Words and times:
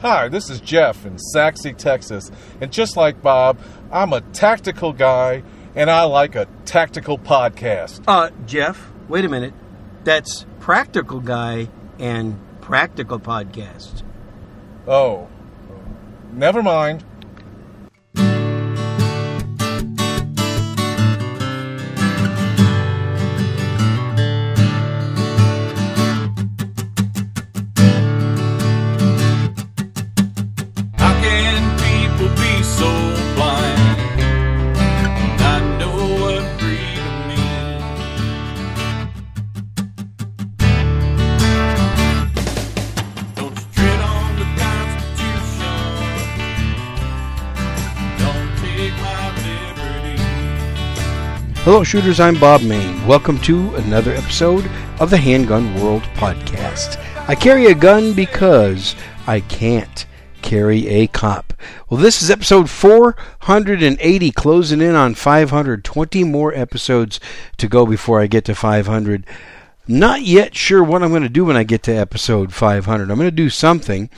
Hi, 0.00 0.28
this 0.28 0.48
is 0.48 0.62
Jeff 0.62 1.04
in 1.04 1.18
Sachse, 1.18 1.74
Texas. 1.76 2.30
And 2.58 2.72
just 2.72 2.96
like 2.96 3.20
Bob, 3.20 3.58
I'm 3.92 4.14
a 4.14 4.22
tactical 4.22 4.94
guy 4.94 5.42
and 5.74 5.90
I 5.90 6.04
like 6.04 6.34
a 6.34 6.46
tactical 6.64 7.18
podcast. 7.18 8.02
Uh, 8.08 8.30
Jeff, 8.46 8.90
wait 9.10 9.26
a 9.26 9.28
minute. 9.28 9.52
That's 10.04 10.46
Practical 10.58 11.20
Guy 11.20 11.68
and 11.98 12.40
Practical 12.62 13.20
Podcast. 13.20 14.02
Oh, 14.88 15.28
never 16.32 16.62
mind. 16.62 17.04
Hello, 51.70 51.84
shooters. 51.84 52.18
I'm 52.18 52.34
Bob 52.40 52.62
Mayne. 52.62 53.06
Welcome 53.06 53.38
to 53.42 53.72
another 53.76 54.12
episode 54.12 54.68
of 54.98 55.08
the 55.08 55.16
Handgun 55.16 55.72
World 55.80 56.02
Podcast. 56.14 57.00
I 57.28 57.36
carry 57.36 57.66
a 57.66 57.76
gun 57.76 58.12
because 58.12 58.96
I 59.28 59.38
can't 59.38 60.04
carry 60.42 60.88
a 60.88 61.06
cop. 61.06 61.52
Well, 61.88 62.00
this 62.00 62.22
is 62.22 62.28
episode 62.28 62.68
480, 62.68 64.32
closing 64.32 64.80
in 64.80 64.96
on 64.96 65.14
520 65.14 66.24
more 66.24 66.52
episodes 66.52 67.20
to 67.58 67.68
go 67.68 67.86
before 67.86 68.20
I 68.20 68.26
get 68.26 68.44
to 68.46 68.54
500. 68.56 69.24
Not 69.86 70.22
yet 70.22 70.56
sure 70.56 70.82
what 70.82 71.04
I'm 71.04 71.10
going 71.10 71.22
to 71.22 71.28
do 71.28 71.44
when 71.44 71.56
I 71.56 71.62
get 71.62 71.84
to 71.84 71.92
episode 71.92 72.52
500. 72.52 73.08
I'm 73.08 73.16
going 73.16 73.28
to 73.28 73.30
do 73.30 73.48
something, 73.48 74.10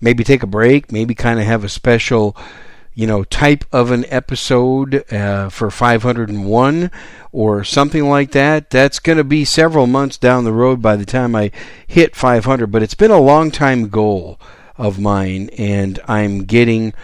maybe 0.00 0.24
take 0.24 0.42
a 0.42 0.48
break, 0.48 0.90
maybe 0.90 1.14
kind 1.14 1.38
of 1.38 1.46
have 1.46 1.62
a 1.62 1.68
special 1.68 2.36
you 2.96 3.06
know, 3.06 3.22
type 3.24 3.62
of 3.72 3.90
an 3.90 4.06
episode 4.08 5.04
uh, 5.12 5.50
for 5.50 5.70
501 5.70 6.90
or 7.30 7.62
something 7.62 8.08
like 8.08 8.32
that. 8.32 8.70
That's 8.70 8.98
going 8.98 9.18
to 9.18 9.24
be 9.24 9.44
several 9.44 9.86
months 9.86 10.16
down 10.16 10.44
the 10.44 10.52
road 10.52 10.80
by 10.80 10.96
the 10.96 11.04
time 11.04 11.36
I 11.36 11.52
hit 11.86 12.16
500, 12.16 12.72
but 12.72 12.82
it's 12.82 12.94
been 12.94 13.10
a 13.10 13.20
long 13.20 13.50
time 13.50 13.90
goal 13.90 14.40
of 14.78 14.98
mine, 14.98 15.50
and 15.58 16.00
I'm 16.08 16.44
getting 16.44 16.94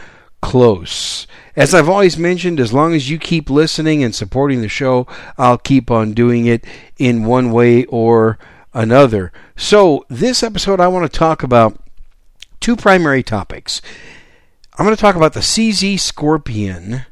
close. 0.41 1.27
As 1.57 1.75
I've 1.75 1.91
always 1.91 2.17
mentioned, 2.17 2.59
as 2.59 2.73
long 2.73 2.95
as 2.95 3.11
you 3.11 3.19
keep 3.19 3.51
listening 3.51 4.03
and 4.03 4.15
supporting 4.15 4.63
the 4.63 4.71
show, 4.71 5.07
I'll 5.37 5.59
keep 5.59 5.91
on 5.91 6.15
doing 6.15 6.47
it 6.47 6.65
in 6.97 7.27
one 7.27 7.53
way 7.53 7.85
or 7.85 8.39
another. 8.73 9.31
So, 9.57 10.07
this 10.09 10.43
episode, 10.43 10.81
I 10.81 10.89
want 10.89 11.11
to 11.11 11.19
talk 11.19 11.43
about 11.43 11.79
two 12.61 12.77
primary 12.77 13.23
topics. 13.23 13.83
I'm 14.79 14.87
going 14.87 14.97
to 14.97 15.01
talk 15.01 15.17
about 15.17 15.35
the 15.35 15.41
CZ 15.41 16.01
Scorpion 16.01 17.05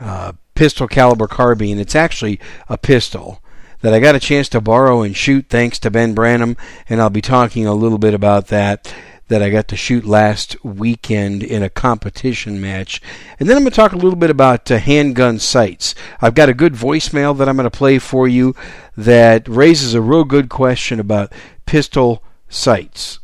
uh, 0.00 0.32
pistol 0.54 0.88
caliber 0.88 1.26
carbine. 1.26 1.78
It's 1.78 1.94
actually 1.94 2.40
a 2.70 2.78
pistol 2.78 3.42
that 3.82 3.92
I 3.92 4.00
got 4.00 4.14
a 4.14 4.20
chance 4.20 4.48
to 4.50 4.62
borrow 4.62 5.02
and 5.02 5.14
shoot 5.14 5.46
thanks 5.50 5.78
to 5.80 5.90
Ben 5.90 6.14
Branam, 6.14 6.56
and 6.88 7.02
I'll 7.02 7.10
be 7.10 7.20
talking 7.20 7.66
a 7.66 7.74
little 7.74 7.98
bit 7.98 8.14
about 8.14 8.46
that 8.46 8.94
that 9.28 9.42
I 9.42 9.50
got 9.50 9.68
to 9.68 9.76
shoot 9.76 10.06
last 10.06 10.62
weekend 10.64 11.42
in 11.42 11.62
a 11.62 11.68
competition 11.68 12.60
match. 12.60 13.02
And 13.38 13.46
then 13.46 13.58
I'm 13.58 13.62
going 13.62 13.72
to 13.72 13.76
talk 13.76 13.92
a 13.92 13.96
little 13.96 14.16
bit 14.16 14.30
about 14.30 14.70
uh, 14.70 14.78
handgun 14.78 15.38
sights. 15.38 15.94
I've 16.20 16.34
got 16.34 16.48
a 16.48 16.54
good 16.54 16.72
voicemail 16.72 17.36
that 17.36 17.48
I'm 17.48 17.56
going 17.56 17.70
to 17.70 17.70
play 17.70 17.98
for 17.98 18.26
you 18.26 18.56
that 18.96 19.46
raises 19.48 19.92
a 19.92 20.00
real 20.00 20.24
good 20.24 20.48
question 20.48 20.98
about 20.98 21.32
pistol 21.66 22.22
sights. 22.48 23.20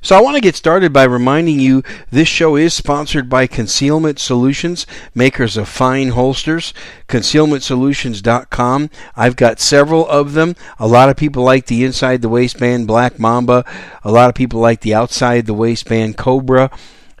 So 0.00 0.16
I 0.16 0.20
want 0.20 0.36
to 0.36 0.40
get 0.40 0.54
started 0.54 0.92
by 0.92 1.02
reminding 1.04 1.58
you 1.58 1.82
this 2.10 2.28
show 2.28 2.54
is 2.54 2.72
sponsored 2.72 3.28
by 3.28 3.48
Concealment 3.48 4.20
Solutions, 4.20 4.86
makers 5.12 5.56
of 5.56 5.68
fine 5.68 6.10
holsters. 6.10 6.72
ConcealmentSolutions.com. 7.08 8.90
I've 9.16 9.34
got 9.34 9.58
several 9.58 10.08
of 10.08 10.34
them. 10.34 10.54
A 10.78 10.86
lot 10.86 11.08
of 11.08 11.16
people 11.16 11.42
like 11.42 11.66
the 11.66 11.84
inside 11.84 12.22
the 12.22 12.28
waistband 12.28 12.86
Black 12.86 13.18
Mamba. 13.18 13.64
A 14.04 14.12
lot 14.12 14.28
of 14.28 14.36
people 14.36 14.60
like 14.60 14.82
the 14.82 14.94
outside 14.94 15.46
the 15.46 15.54
waistband 15.54 16.16
Cobra. 16.16 16.70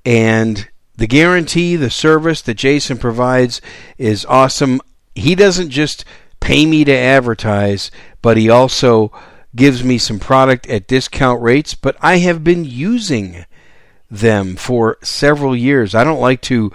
And 0.04 0.68
the 0.96 1.08
guarantee, 1.08 1.74
the 1.74 1.90
service 1.90 2.42
that 2.42 2.54
Jason 2.54 2.96
provides 2.96 3.60
is 3.98 4.24
awesome. 4.26 4.80
He 5.16 5.34
doesn't 5.34 5.70
just 5.70 6.04
pay 6.38 6.64
me 6.64 6.84
to 6.84 6.92
advertise, 6.92 7.90
but 8.22 8.36
he 8.36 8.48
also 8.48 9.10
gives 9.54 9.82
me 9.82 9.98
some 9.98 10.18
product 10.18 10.66
at 10.68 10.86
discount 10.86 11.42
rates, 11.42 11.74
but 11.74 11.96
I 12.00 12.18
have 12.18 12.44
been 12.44 12.64
using 12.64 13.44
them 14.10 14.56
for 14.56 14.98
several 15.02 15.56
years. 15.56 15.94
I 15.94 16.04
don't 16.04 16.20
like 16.20 16.40
to 16.42 16.72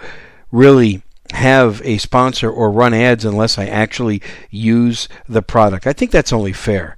really 0.50 1.02
have 1.32 1.80
a 1.84 1.98
sponsor 1.98 2.50
or 2.50 2.70
run 2.70 2.94
ads 2.94 3.24
unless 3.24 3.58
I 3.58 3.66
actually 3.66 4.22
use 4.50 5.08
the 5.28 5.42
product. 5.42 5.86
I 5.86 5.92
think 5.92 6.10
that's 6.10 6.32
only 6.32 6.52
fair. 6.52 6.96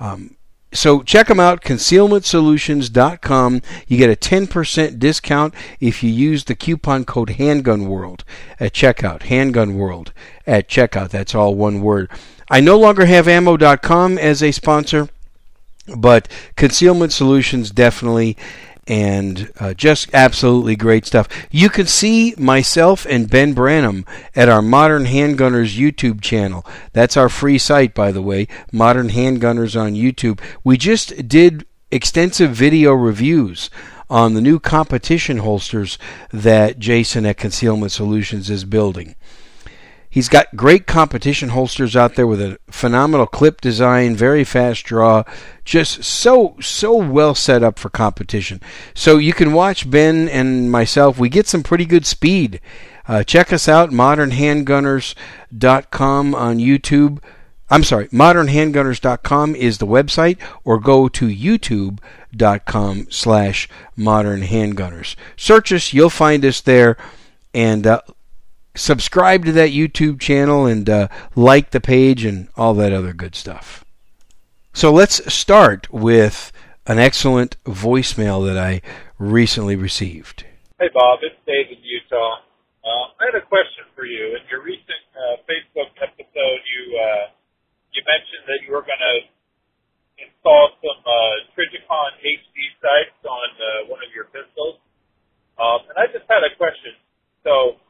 Um, 0.00 0.36
so 0.72 1.02
check 1.02 1.28
them 1.28 1.40
out, 1.40 1.62
concealmentsolutions.com. 1.62 3.62
You 3.86 3.96
get 3.96 4.10
a 4.10 4.16
10% 4.16 4.98
discount 4.98 5.54
if 5.80 6.02
you 6.02 6.10
use 6.10 6.44
the 6.44 6.54
coupon 6.54 7.06
code 7.06 7.30
HandgunWorld 7.30 8.20
at 8.60 8.74
checkout. 8.74 9.20
HandgunWorld 9.20 10.10
at 10.46 10.68
checkout. 10.68 11.08
That's 11.08 11.34
all 11.34 11.54
one 11.54 11.80
word. 11.80 12.10
I 12.50 12.60
no 12.60 12.78
longer 12.78 13.06
have 13.06 13.28
ammo.com 13.28 14.18
as 14.18 14.42
a 14.42 14.52
sponsor 14.52 15.08
but 15.96 16.28
concealment 16.56 17.12
solutions 17.12 17.70
definitely. 17.70 18.36
And 18.86 19.52
uh, 19.60 19.74
just 19.74 20.08
absolutely 20.14 20.74
great 20.74 21.04
stuff. 21.04 21.28
You 21.50 21.68
can 21.68 21.86
see 21.86 22.34
myself 22.38 23.04
and 23.04 23.28
ben 23.28 23.54
branam 23.54 24.06
at 24.34 24.48
our 24.48 24.62
modern 24.62 25.04
handgunners 25.04 25.76
youtube 25.76 26.22
channel. 26.22 26.64
That's 26.94 27.14
our 27.14 27.28
free 27.28 27.58
site 27.58 27.94
by 27.94 28.12
the 28.12 28.22
way 28.22 28.48
modern 28.72 29.10
handgunners 29.10 29.78
on 29.78 29.92
youtube. 29.92 30.40
We 30.64 30.78
just 30.78 31.28
did 31.28 31.66
extensive 31.90 32.52
video 32.52 32.94
reviews 32.94 33.68
on 34.10 34.32
the 34.32 34.40
new 34.40 34.58
competition 34.58 35.38
holsters 35.38 35.98
that 36.32 36.78
jason 36.78 37.26
at 37.26 37.36
concealment 37.36 37.92
solutions 37.92 38.48
is 38.48 38.64
building 38.64 39.14
He's 40.18 40.28
got 40.28 40.56
great 40.56 40.88
competition 40.88 41.50
holsters 41.50 41.94
out 41.94 42.16
there 42.16 42.26
with 42.26 42.40
a 42.40 42.58
phenomenal 42.72 43.28
clip 43.28 43.60
design, 43.60 44.16
very 44.16 44.42
fast 44.42 44.84
draw, 44.84 45.22
just 45.64 46.02
so 46.02 46.56
so 46.60 46.96
well 46.96 47.36
set 47.36 47.62
up 47.62 47.78
for 47.78 47.88
competition. 47.88 48.60
So 48.94 49.18
you 49.18 49.32
can 49.32 49.52
watch 49.52 49.88
Ben 49.88 50.28
and 50.28 50.72
myself. 50.72 51.20
We 51.20 51.28
get 51.28 51.46
some 51.46 51.62
pretty 51.62 51.84
good 51.84 52.04
speed. 52.04 52.60
Uh, 53.06 53.22
check 53.22 53.52
us 53.52 53.68
out, 53.68 53.90
modernhandgunners.com 53.90 56.34
on 56.34 56.58
YouTube. 56.58 57.22
I'm 57.70 57.84
sorry, 57.84 58.08
modernhandgunners.com 58.08 59.54
is 59.54 59.78
the 59.78 59.86
website, 59.86 60.38
or 60.64 60.80
go 60.80 61.08
to 61.10 61.28
youtube.com 61.28 63.06
slash 63.08 63.68
modernhandgunners. 63.96 65.14
Search 65.36 65.72
us, 65.72 65.92
you'll 65.92 66.10
find 66.10 66.44
us 66.44 66.60
there, 66.60 66.96
and 67.54 67.86
uh, 67.86 68.00
subscribe 68.78 69.44
to 69.44 69.52
that 69.52 69.70
YouTube 69.70 70.20
channel 70.20 70.66
and 70.66 70.88
uh, 70.88 71.08
like 71.34 71.70
the 71.70 71.80
page 71.80 72.24
and 72.24 72.48
all 72.56 72.74
that 72.74 72.92
other 72.92 73.12
good 73.12 73.34
stuff. 73.34 73.84
So 74.72 74.92
let's 74.92 75.20
start 75.32 75.92
with 75.92 76.52
an 76.86 76.98
excellent 76.98 77.62
voicemail 77.64 78.46
that 78.46 78.56
I 78.56 78.80
recently 79.18 79.76
received. 79.76 80.46
Hey 80.78 80.88
Bob, 80.94 81.18
it's 81.22 81.34
Dave 81.44 81.74
in 81.74 81.82
Utah. 81.82 82.46
Uh, 82.86 83.12
I 83.18 83.34
had 83.34 83.36
a 83.36 83.44
question 83.44 83.84
for 83.98 84.06
you. 84.06 84.38
In 84.38 84.46
your 84.48 84.62
recent 84.62 85.02
uh, 85.12 85.42
Facebook 85.44 85.90
episode, 85.98 86.60
you 86.62 86.82
uh, 86.94 87.34
you 87.90 88.00
mentioned 88.06 88.46
that 88.46 88.62
you 88.62 88.70
were 88.70 88.86
going 88.86 89.02
to 89.02 89.16
install 90.22 90.78
some 90.78 91.02
uh, 91.02 91.50
Trijicon 91.58 92.10
HD 92.22 92.56
sights 92.78 93.18
on 93.26 93.48
uh, 93.58 93.90
one 93.90 93.98
of 94.00 94.14
your 94.14 94.30
pistols, 94.30 94.78
um, 95.58 95.82
and 95.90 95.98
I 95.98 96.06
just 96.14 96.30
had 96.30 96.46
a 96.46 96.54
question. 96.54 96.94
So 97.42 97.82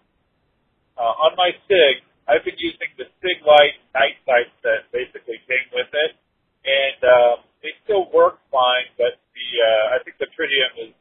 uh, 0.98 1.24
on 1.30 1.38
my 1.38 1.54
SIG, 1.70 2.02
I've 2.26 2.44
been 2.44 2.58
using 2.58 2.90
the 2.98 3.06
SIGLITE 3.22 3.78
night 3.94 4.18
sights 4.26 4.52
that 4.66 4.90
basically 4.90 5.38
came 5.46 5.68
with 5.72 5.88
it, 5.88 6.12
and 6.66 7.00
um, 7.06 7.36
they 7.62 7.72
still 7.86 8.10
work 8.10 8.42
fine, 8.50 8.90
but 8.98 9.16
the 9.32 9.46
uh, 9.62 9.94
I 9.94 9.96
think 10.02 10.18
the 10.18 10.28
tritium 10.34 10.90
is 10.90 10.92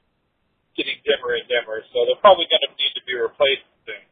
getting 0.78 1.02
dimmer 1.02 1.36
and 1.36 1.44
dimmer, 1.50 1.82
so 1.90 2.06
they're 2.06 2.22
probably 2.22 2.46
going 2.48 2.64
to 2.70 2.72
need 2.78 2.94
to 2.94 3.04
be 3.10 3.18
replaced 3.18 3.66
soon. 3.84 4.06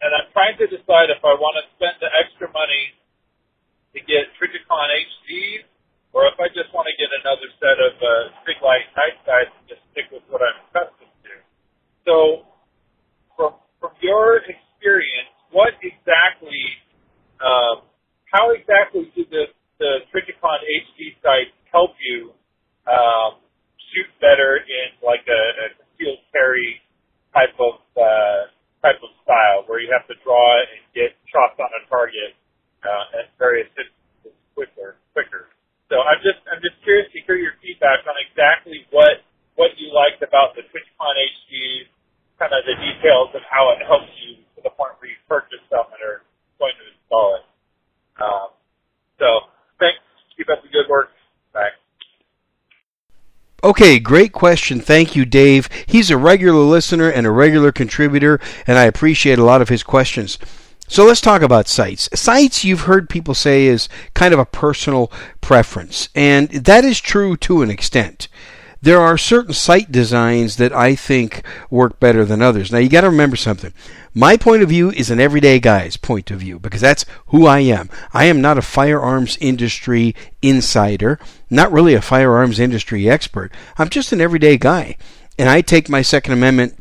And 0.00 0.10
I'm 0.14 0.30
trying 0.30 0.54
to 0.62 0.66
decide 0.70 1.10
if 1.10 1.20
I 1.20 1.34
want 1.34 1.58
to 1.58 1.64
spend 1.74 1.98
the 1.98 2.10
extra 2.16 2.46
money 2.54 2.94
to 3.92 3.98
get 4.06 4.30
Trijicon 4.38 4.88
HDs, 4.88 5.66
or 6.14 6.30
if 6.30 6.38
I 6.38 6.46
just 6.54 6.70
want 6.70 6.86
to 6.86 6.94
get 6.94 7.10
another 7.26 7.50
set 7.58 7.76
of 7.76 7.92
uh, 7.98 8.10
SIGLITE 8.46 8.88
night 8.94 9.16
sights 9.26 9.52
and 9.58 9.66
just 9.66 9.82
stick 9.90 10.06
with 10.14 10.22
what 10.30 10.40
I'm 10.40 10.56
accustomed 10.70 11.12
to. 11.26 11.34
like 25.12 25.28
a, 25.28 25.42
a 25.60 25.66
concealed 25.76 26.24
carry 26.32 26.80
type 27.36 27.54
of 27.60 27.78
uh, 27.94 28.48
type 28.80 28.98
of 28.98 29.12
style 29.22 29.68
where 29.68 29.78
you 29.78 29.92
have 29.92 30.08
to 30.08 30.16
draw 30.26 30.58
and 30.58 30.80
get 30.96 31.14
shots 31.30 31.54
on 31.60 31.68
a 31.68 31.82
target 31.86 32.34
uh, 32.82 33.20
at 33.22 33.30
various 33.36 33.68
distances 33.76 34.34
quicker. 34.56 34.96
Quicker. 35.12 35.52
So 35.92 36.00
I'm 36.00 36.18
just 36.24 36.40
I'm 36.48 36.64
just 36.64 36.80
curious 36.82 37.06
to 37.12 37.18
hear 37.28 37.36
your 37.36 37.54
feedback 37.60 38.02
on 38.08 38.16
exactly 38.18 38.88
what 38.90 39.22
what 39.60 39.76
you 39.76 39.92
liked 39.92 40.24
about 40.24 40.56
the 40.56 40.64
Trijicon 40.72 41.14
HD, 41.14 41.84
kind 42.40 42.56
of 42.56 42.64
the 42.64 42.74
details 42.80 43.36
of 43.36 43.44
how 43.44 43.68
it 43.76 43.84
helps 43.84 44.08
you 44.24 44.40
to 44.56 44.64
the 44.64 44.72
point 44.72 44.96
where 44.98 45.12
you 45.12 45.18
purchase 45.28 45.60
something 45.68 46.00
or 46.00 46.24
going 46.56 46.72
to 46.72 46.84
install 46.88 47.28
it. 47.36 47.44
Um, 48.16 48.48
so 49.20 49.28
thanks. 49.76 50.00
Keep 50.40 50.48
up 50.48 50.64
the 50.64 50.72
good 50.72 50.88
work. 50.88 51.12
Bye. 51.52 51.76
Okay, 53.72 53.98
great 53.98 54.32
question. 54.32 54.80
Thank 54.80 55.16
you, 55.16 55.24
Dave. 55.24 55.66
He's 55.86 56.10
a 56.10 56.18
regular 56.18 56.60
listener 56.60 57.08
and 57.08 57.26
a 57.26 57.30
regular 57.30 57.72
contributor, 57.72 58.38
and 58.66 58.76
I 58.76 58.84
appreciate 58.84 59.38
a 59.38 59.44
lot 59.44 59.62
of 59.62 59.70
his 59.70 59.82
questions. 59.82 60.36
So 60.88 61.06
let's 61.06 61.22
talk 61.22 61.40
about 61.40 61.68
sights. 61.68 62.10
Sights 62.12 62.66
you've 62.66 62.82
heard 62.82 63.08
people 63.08 63.32
say, 63.32 63.64
is 63.64 63.88
kind 64.12 64.34
of 64.34 64.38
a 64.38 64.44
personal 64.44 65.10
preference, 65.40 66.10
and 66.14 66.50
that 66.50 66.84
is 66.84 67.00
true 67.00 67.34
to 67.38 67.62
an 67.62 67.70
extent. 67.70 68.28
There 68.82 69.00
are 69.00 69.16
certain 69.16 69.54
sight 69.54 69.90
designs 69.90 70.56
that 70.56 70.74
I 70.74 70.94
think 70.94 71.42
work 71.70 71.98
better 71.98 72.26
than 72.26 72.42
others. 72.42 72.70
Now, 72.70 72.76
you 72.76 72.90
got 72.90 73.00
to 73.00 73.10
remember 73.10 73.36
something. 73.36 73.72
My 74.14 74.36
point 74.36 74.62
of 74.62 74.68
view 74.68 74.90
is 74.90 75.10
an 75.10 75.20
everyday 75.20 75.58
guy's 75.58 75.96
point 75.96 76.30
of 76.30 76.40
view 76.40 76.58
because 76.58 76.82
that's 76.82 77.06
who 77.28 77.46
I 77.46 77.60
am. 77.60 77.88
I 78.12 78.26
am 78.26 78.42
not 78.42 78.58
a 78.58 78.62
firearms 78.62 79.38
industry 79.40 80.14
insider, 80.42 81.18
not 81.48 81.72
really 81.72 81.94
a 81.94 82.02
firearms 82.02 82.60
industry 82.60 83.08
expert. 83.08 83.52
I'm 83.78 83.88
just 83.88 84.12
an 84.12 84.20
everyday 84.20 84.58
guy. 84.58 84.96
And 85.38 85.48
I 85.48 85.62
take 85.62 85.88
my 85.88 86.02
Second 86.02 86.34
Amendment 86.34 86.78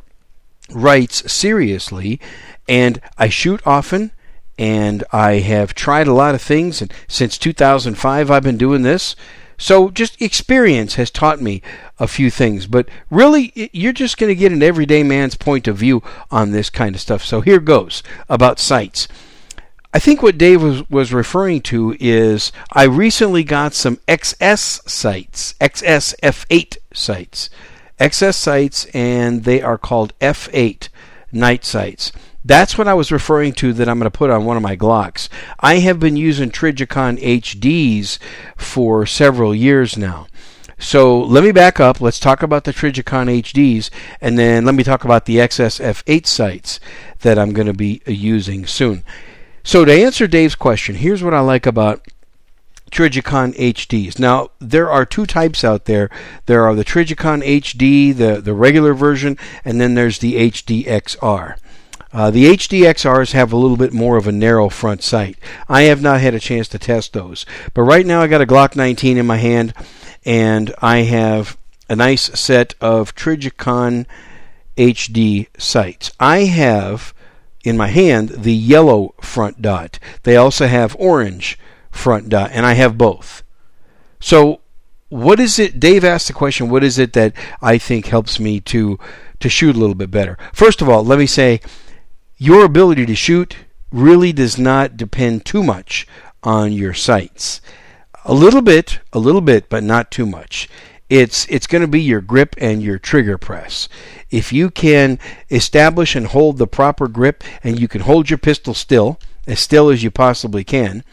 rights 0.71 1.31
seriously, 1.31 2.19
and 2.67 2.99
I 3.17 3.29
shoot 3.29 3.61
often, 3.65 4.11
and 4.57 5.05
I 5.13 5.35
have 5.35 5.73
tried 5.73 6.07
a 6.07 6.13
lot 6.13 6.35
of 6.35 6.41
things. 6.41 6.81
And 6.81 6.93
since 7.07 7.37
2005, 7.37 8.29
I've 8.29 8.43
been 8.43 8.57
doing 8.57 8.81
this. 8.81 9.15
So 9.61 9.91
just 9.91 10.19
experience 10.19 10.95
has 10.95 11.11
taught 11.11 11.39
me 11.39 11.61
a 11.99 12.07
few 12.07 12.31
things, 12.31 12.65
but 12.65 12.89
really 13.11 13.69
you're 13.71 13.93
just 13.93 14.17
going 14.17 14.31
to 14.31 14.35
get 14.35 14.51
an 14.51 14.63
everyday 14.63 15.03
man's 15.03 15.35
point 15.35 15.67
of 15.67 15.77
view 15.77 16.01
on 16.31 16.49
this 16.49 16.71
kind 16.71 16.95
of 16.95 17.01
stuff. 17.01 17.23
So 17.23 17.41
here 17.41 17.59
goes 17.59 18.01
about 18.27 18.57
sights. 18.57 19.07
I 19.93 19.99
think 19.99 20.23
what 20.23 20.39
Dave 20.39 20.63
was, 20.63 20.89
was 20.89 21.13
referring 21.13 21.61
to 21.63 21.95
is 21.99 22.51
I 22.71 22.85
recently 22.85 23.43
got 23.43 23.75
some 23.75 23.97
XS 24.07 24.89
sights, 24.89 25.53
XS 25.61 26.15
F8 26.23 26.77
sights, 26.91 27.51
XS 27.99 28.33
sights, 28.33 28.85
and 28.95 29.43
they 29.43 29.61
are 29.61 29.77
called 29.77 30.17
F8 30.19 30.89
night 31.31 31.63
sights. 31.65 32.11
That's 32.43 32.77
what 32.77 32.87
I 32.87 32.93
was 32.93 33.11
referring 33.11 33.53
to 33.53 33.71
that 33.73 33.87
I'm 33.87 33.99
going 33.99 34.09
to 34.09 34.17
put 34.17 34.31
on 34.31 34.45
one 34.45 34.57
of 34.57 34.63
my 34.63 34.75
Glocks. 34.75 35.29
I 35.59 35.75
have 35.75 35.99
been 35.99 36.15
using 36.15 36.49
Trijicon 36.49 37.21
HDs 37.21 38.17
for 38.57 39.05
several 39.05 39.53
years 39.53 39.95
now. 39.95 40.27
So 40.79 41.19
let 41.19 41.43
me 41.43 41.51
back 41.51 41.79
up. 41.79 42.01
Let's 42.01 42.19
talk 42.19 42.41
about 42.41 42.63
the 42.63 42.73
Trijicon 42.73 43.29
HDs, 43.43 43.91
and 44.19 44.39
then 44.39 44.65
let 44.65 44.73
me 44.73 44.83
talk 44.83 45.05
about 45.05 45.25
the 45.25 45.37
XSF8 45.37 46.25
sights 46.25 46.79
that 47.19 47.37
I'm 47.37 47.53
going 47.53 47.67
to 47.67 47.73
be 47.73 48.01
uh, 48.07 48.11
using 48.11 48.65
soon. 48.65 49.03
So 49.63 49.85
to 49.85 49.93
answer 49.93 50.25
Dave's 50.25 50.55
question, 50.55 50.95
here's 50.95 51.21
what 51.21 51.35
I 51.35 51.39
like 51.41 51.67
about 51.67 52.03
Trijicon 52.91 53.55
HDs. 53.55 54.17
Now, 54.17 54.49
there 54.57 54.89
are 54.89 55.05
two 55.05 55.27
types 55.27 55.63
out 55.63 55.85
there. 55.85 56.09
There 56.47 56.65
are 56.65 56.73
the 56.73 56.83
Trijicon 56.83 57.45
HD, 57.45 58.15
the, 58.15 58.41
the 58.41 58.55
regular 58.55 58.95
version, 58.95 59.37
and 59.63 59.79
then 59.79 59.93
there's 59.93 60.17
the 60.17 60.33
HDXR. 60.33 61.57
Uh, 62.13 62.29
the 62.29 62.45
HDXRs 62.45 63.31
have 63.31 63.53
a 63.53 63.57
little 63.57 63.77
bit 63.77 63.93
more 63.93 64.17
of 64.17 64.27
a 64.27 64.31
narrow 64.31 64.69
front 64.69 65.01
sight. 65.01 65.37
I 65.69 65.83
have 65.83 66.01
not 66.01 66.21
had 66.21 66.33
a 66.33 66.39
chance 66.39 66.67
to 66.69 66.79
test 66.79 67.13
those, 67.13 67.45
but 67.73 67.83
right 67.83 68.05
now 68.05 68.21
I 68.21 68.27
got 68.27 68.41
a 68.41 68.45
Glock 68.45 68.75
19 68.75 69.17
in 69.17 69.25
my 69.25 69.37
hand, 69.37 69.73
and 70.25 70.73
I 70.81 70.99
have 70.99 71.57
a 71.87 71.95
nice 71.95 72.23
set 72.39 72.75
of 72.81 73.15
Trijicon 73.15 74.05
HD 74.77 75.47
sights. 75.57 76.11
I 76.19 76.45
have 76.45 77.13
in 77.63 77.77
my 77.77 77.87
hand 77.87 78.29
the 78.29 78.53
yellow 78.53 79.13
front 79.21 79.61
dot. 79.61 79.99
They 80.23 80.35
also 80.35 80.67
have 80.67 80.95
orange 80.99 81.57
front 81.91 82.29
dot, 82.29 82.51
and 82.53 82.65
I 82.65 82.73
have 82.73 82.97
both. 82.97 83.43
So, 84.19 84.61
what 85.09 85.39
is 85.39 85.59
it? 85.59 85.79
Dave 85.79 86.03
asked 86.03 86.27
the 86.27 86.33
question. 86.33 86.69
What 86.69 86.83
is 86.83 86.97
it 86.97 87.13
that 87.13 87.33
I 87.61 87.77
think 87.77 88.07
helps 88.07 88.39
me 88.39 88.59
to 88.61 88.97
to 89.39 89.49
shoot 89.49 89.75
a 89.75 89.79
little 89.79 89.95
bit 89.95 90.11
better? 90.11 90.37
First 90.53 90.81
of 90.81 90.89
all, 90.89 91.03
let 91.03 91.19
me 91.19 91.25
say 91.25 91.59
your 92.41 92.65
ability 92.65 93.05
to 93.05 93.13
shoot 93.13 93.55
really 93.91 94.33
does 94.33 94.57
not 94.57 94.97
depend 94.97 95.45
too 95.45 95.61
much 95.61 96.07
on 96.41 96.71
your 96.71 96.91
sights. 96.91 97.61
A 98.25 98.33
little 98.33 98.63
bit, 98.63 98.99
a 99.13 99.19
little 99.19 99.41
bit, 99.41 99.69
but 99.69 99.83
not 99.83 100.09
too 100.09 100.25
much. 100.25 100.67
It's 101.07 101.45
it's 101.49 101.67
going 101.67 101.83
to 101.83 101.87
be 101.87 102.01
your 102.01 102.19
grip 102.19 102.55
and 102.57 102.81
your 102.81 102.97
trigger 102.97 103.37
press. 103.37 103.87
If 104.31 104.51
you 104.51 104.71
can 104.71 105.19
establish 105.51 106.15
and 106.15 106.25
hold 106.25 106.57
the 106.57 106.65
proper 106.65 107.07
grip 107.07 107.43
and 107.63 107.79
you 107.79 107.87
can 107.87 108.01
hold 108.01 108.31
your 108.31 108.39
pistol 108.39 108.73
still, 108.73 109.19
as 109.45 109.59
still 109.59 109.89
as 109.89 110.01
you 110.01 110.09
possibly 110.09 110.63
can, 110.63 111.03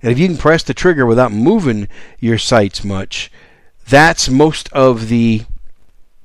and 0.00 0.12
if 0.12 0.18
you 0.18 0.28
can 0.28 0.36
press 0.36 0.62
the 0.62 0.74
trigger 0.74 1.06
without 1.06 1.32
moving 1.32 1.88
your 2.20 2.38
sights 2.38 2.84
much, 2.84 3.32
that's 3.88 4.28
most 4.28 4.72
of 4.72 5.08
the 5.08 5.42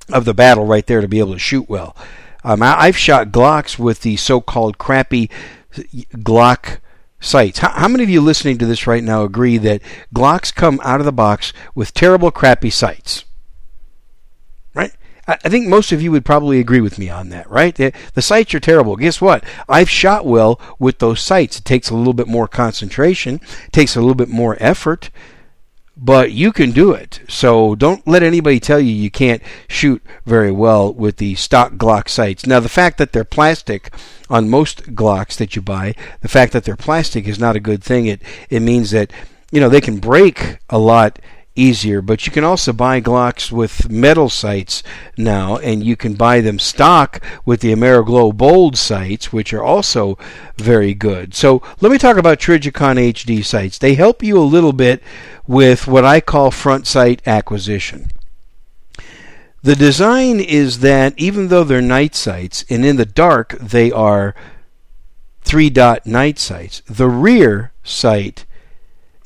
of 0.10 0.26
the 0.26 0.36
battle 0.36 0.68
right 0.68 0.86
there 0.86 1.02
to 1.02 1.08
be 1.08 1.18
able 1.18 1.34
to 1.34 1.40
shoot 1.40 1.68
well. 1.68 1.96
Um, 2.44 2.62
I, 2.62 2.88
have 2.88 2.98
shot 2.98 3.30
Glocks 3.30 3.80
with 3.80 4.02
the 4.02 4.18
so-called 4.18 4.78
crappy 4.78 5.30
Glock 5.74 6.80
sights. 7.20 7.60
How, 7.60 7.70
how, 7.70 7.88
many 7.88 8.04
of 8.04 8.10
you 8.10 8.22
listening 8.22 8.58
to 8.58 8.66
this 8.66 8.86
right 8.86 9.04
now 9.04 9.24
agree 9.24 9.58
that 9.60 9.82
Glocks 10.14 10.54
come 10.54 10.80
out 10.84 11.00
of 11.00 11.06
the 11.06 11.12
box 11.12 11.54
with 11.74 11.94
terrible, 11.94 12.32
crappy 12.32 12.70
sights? 12.70 13.24
Right? 14.74 14.92
I, 15.28 15.38
I 15.44 15.50
think 15.50 15.68
most 15.68 15.92
of 15.92 16.02
you 16.02 16.12
would 16.12 16.26
probably 16.26 16.60
agree 16.60 16.82
with 16.82 17.00
me 17.00 17.10
on 17.10 17.30
that, 17.30 17.50
right? 17.50 17.74
The, 17.74 17.94
the 18.14 18.22
sights 18.22 18.54
are 18.54 18.60
terrible. 18.60 18.98
Guess 18.98 19.22
what? 19.22 19.44
I've 19.70 19.90
shot 19.90 20.26
well 20.26 20.60
with 20.80 21.00
those 21.00 21.22
sights. 21.22 21.60
It 21.60 21.66
takes 21.66 21.90
a 21.90 21.96
little 21.96 22.14
bit 22.14 22.28
more 22.28 22.48
concentration, 22.48 23.36
it 23.66 23.72
takes 23.72 23.96
a 23.96 24.02
little 24.02 24.16
bit 24.16 24.30
more 24.30 24.58
effort 24.60 25.10
but 26.04 26.34
you 26.34 26.52
can 26.52 26.72
do 26.72 26.92
it. 26.92 27.22
So 27.30 27.76
don't 27.76 28.06
let 28.06 28.24
anybody 28.24 28.60
tell 28.60 28.80
you 28.80 28.92
you 28.92 29.10
can't 29.10 29.42
shoot 29.70 30.04
very 30.26 30.52
well 30.52 30.94
with 30.94 31.16
the 31.16 31.36
stock 31.36 31.74
Glock 31.74 32.10
sights. 32.10 32.46
Now, 32.46 32.60
the 32.60 32.68
fact 32.68 32.98
that 32.98 33.14
they're 33.14 33.24
plastic 33.24 33.90
on 34.30 34.50
most 34.50 34.94
Glocks 34.96 35.38
that 35.38 35.56
you 35.56 35.62
buy, 35.62 35.96
the 36.20 36.28
fact 36.28 36.52
that 36.52 36.66
they're 36.66 36.76
plastic 36.76 37.26
is 37.26 37.40
not 37.40 37.56
a 37.56 37.62
good 37.62 37.82
thing. 37.82 38.08
It 38.08 38.22
it 38.50 38.60
means 38.60 38.92
that 38.92 39.14
you 39.50 39.62
know 39.62 39.70
they 39.70 39.80
can 39.80 40.00
break 40.00 40.58
a 40.70 40.78
lot 40.78 41.20
easier. 41.56 42.02
But 42.02 42.26
you 42.26 42.32
can 42.32 42.44
also 42.44 42.74
buy 42.74 43.02
Glocks 43.02 43.52
with 43.52 43.90
metal 43.90 44.30
sights 44.30 44.84
now, 45.18 45.58
and 45.58 45.84
you 45.84 45.96
can 45.96 46.14
buy 46.14 46.42
them 46.42 46.60
stock 46.60 47.24
with 47.46 47.62
the 47.62 47.74
AmeriGlo 47.74 48.36
Bold 48.36 48.78
sights, 48.78 49.32
which 49.32 49.54
are 49.54 49.64
also 49.64 50.18
very 50.58 50.94
good. 50.94 51.34
So 51.34 51.62
let 51.82 51.92
me 51.92 51.98
talk 51.98 52.18
about 52.18 52.40
Trijicon 52.40 52.98
HD 53.14 53.44
sights. 53.44 53.78
They 53.78 53.96
help 53.96 54.24
you 54.24 54.38
a 54.38 54.42
little 54.42 54.74
bit 54.74 55.04
with 55.48 55.88
what 55.88 56.06
I 56.06 56.22
call 56.22 56.52
front 56.52 56.88
sight 56.88 57.22
acquisition. 57.26 58.10
The 59.62 59.76
design 59.76 60.42
is 60.42 60.80
that 60.80 61.14
even 61.18 61.48
though 61.48 61.64
they're 61.64 61.82
night 61.82 62.16
sights, 62.16 62.66
and 62.70 62.86
in 62.86 62.98
the 62.98 63.06
dark 63.06 63.58
they 63.60 63.92
are 63.92 64.36
three 65.42 65.70
dot 65.70 66.06
night 66.06 66.38
sights, 66.38 66.82
the 66.82 67.08
rear 67.08 67.72
sight 67.82 68.46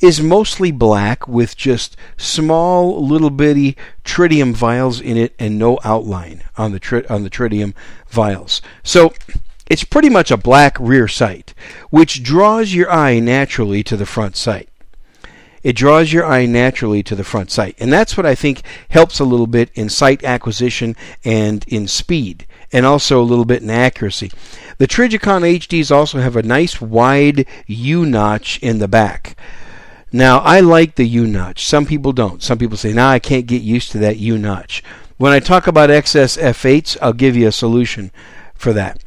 is 0.02 0.22
mostly 0.22 0.72
black 0.72 1.28
with 1.28 1.58
just 1.58 1.98
small 2.18 3.06
little 3.06 3.30
bitty 3.30 3.76
tritium 4.04 4.54
vials 4.54 5.02
in 5.02 5.18
it 5.18 5.34
and 5.40 5.58
no 5.58 5.80
outline 5.84 6.44
on 6.58 6.72
the 6.72 6.80
tri- 6.80 7.06
on 7.10 7.24
the 7.24 7.30
tritium 7.30 7.74
vials. 8.08 8.62
So 8.84 9.14
it's 9.70 9.84
pretty 9.84 10.10
much 10.10 10.32
a 10.32 10.38
black 10.38 10.78
rear 10.80 11.08
sight, 11.08 11.54
which 11.90 12.24
draws 12.24 12.74
your 12.74 12.92
eye 12.92 13.20
naturally 13.20 13.84
to 13.84 13.98
the 13.98 14.06
front 14.06 14.36
sight. 14.36 14.70
It 15.64 15.76
draws 15.76 16.14
your 16.14 16.26
eye 16.26 16.46
naturally 16.46 17.04
to 17.04 17.16
the 17.16 17.26
front 17.26 17.52
sight, 17.52 17.76
and 17.80 17.92
that's 17.92 18.16
what 18.16 18.26
I 18.26 18.36
think 18.36 18.62
helps 18.90 19.20
a 19.20 19.26
little 19.26 19.48
bit 19.48 19.70
in 19.74 19.90
sight 19.90 20.24
acquisition 20.24 20.96
and 21.26 21.66
in 21.68 21.88
speed, 21.88 22.46
and 22.72 22.86
also 22.86 23.20
a 23.20 23.26
little 23.26 23.44
bit 23.44 23.64
in 23.64 23.70
accuracy. 23.70 24.32
The 24.78 24.88
Trijicon 24.88 25.42
HDs 25.42 25.92
also 25.92 26.20
have 26.20 26.36
a 26.36 26.44
nice 26.44 26.80
wide 26.80 27.46
U 27.66 28.06
notch 28.06 28.60
in 28.60 28.78
the 28.78 28.88
back. 28.88 29.36
Now, 30.12 30.40
I 30.40 30.62
like 30.62 30.96
the 30.96 31.08
U 31.08 31.28
notch. 31.28 31.66
Some 31.66 31.86
people 31.86 32.14
don't. 32.14 32.42
Some 32.42 32.58
people 32.58 32.78
say, 32.78 32.94
"Now 32.94 33.08
nah, 33.08 33.12
I 33.12 33.20
can't 33.20 33.46
get 33.46 33.62
used 33.62 33.92
to 33.92 33.98
that 34.00 34.18
U 34.18 34.38
notch." 34.38 34.84
When 35.18 35.34
I 35.34 35.40
talk 35.40 35.68
about 35.68 35.90
XS 35.90 36.38
F8s, 36.38 36.96
I'll 37.02 37.14
give 37.14 37.36
you 37.36 37.48
a 37.48 37.52
solution 37.52 38.12
for 38.56 38.72
that. 38.74 39.00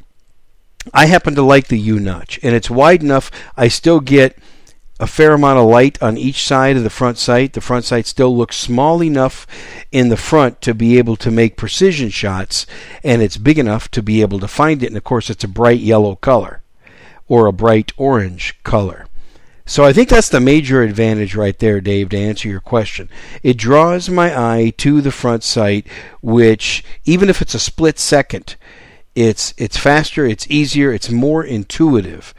I 0.92 1.07
happen 1.07 1.35
to 1.35 1.42
like 1.42 1.69
the 1.69 1.78
U 1.78 2.00
notch, 2.00 2.38
and 2.42 2.54
it's 2.54 2.71
wide 2.71 3.02
enough. 3.02 3.30
I 3.57 3.69
still 3.69 4.00
get 4.00 4.37
a 4.99 5.07
fair 5.07 5.33
amount 5.33 5.59
of 5.59 5.66
light 5.66 6.00
on 6.02 6.19
each 6.19 6.45
side 6.45 6.76
of 6.76 6.83
the 6.83 6.90
front 6.90 7.16
sight. 7.16 7.54
The 7.54 7.61
front 7.62 7.87
sight 7.87 8.07
still 8.07 8.37
looks 8.37 8.57
small 8.57 9.02
enough 9.02 9.47
in 9.90 10.11
the 10.11 10.16
front 10.16 10.61
to 10.62 10.75
be 10.75 10.99
able 10.99 11.16
to 11.16 11.30
make 11.30 11.57
precision 11.57 12.11
shots, 12.11 12.66
and 13.02 13.23
it's 13.23 13.38
big 13.38 13.59
enough 13.59 13.90
to 13.92 14.02
be 14.02 14.21
able 14.21 14.38
to 14.40 14.49
find 14.49 14.83
it. 14.83 14.88
And 14.88 14.97
of 14.97 15.04
course, 15.04 15.30
it's 15.30 15.45
a 15.45 15.49
bright 15.49 15.80
yellow 15.80 16.16
color 16.16 16.61
or 17.28 17.47
a 17.47 17.52
bright 17.52 17.92
orange 17.97 18.59
color. 18.64 19.07
So 19.67 19.85
I 19.85 19.93
think 19.93 20.09
that's 20.09 20.29
the 20.29 20.40
major 20.40 20.83
advantage 20.83 21.35
right 21.35 21.59
there, 21.59 21.81
Dave, 21.81 22.09
to 22.11 22.19
answer 22.19 22.49
your 22.49 22.61
question. 22.61 23.09
It 23.43 23.57
draws 23.57 24.09
my 24.09 24.37
eye 24.37 24.73
to 24.79 25.00
the 25.00 25.12
front 25.12 25.45
sight, 25.45 25.87
which 26.21 26.83
even 27.05 27.29
if 27.29 27.40
it's 27.40 27.55
a 27.55 27.61
split 27.61 27.99
second, 27.99 28.57
it's 29.14 29.55
it's 29.57 29.76
faster, 29.76 30.26
it's 30.26 30.50
easier, 30.50 30.93
it's 30.93 31.11
more 31.11 31.45
intuitive 31.45 32.35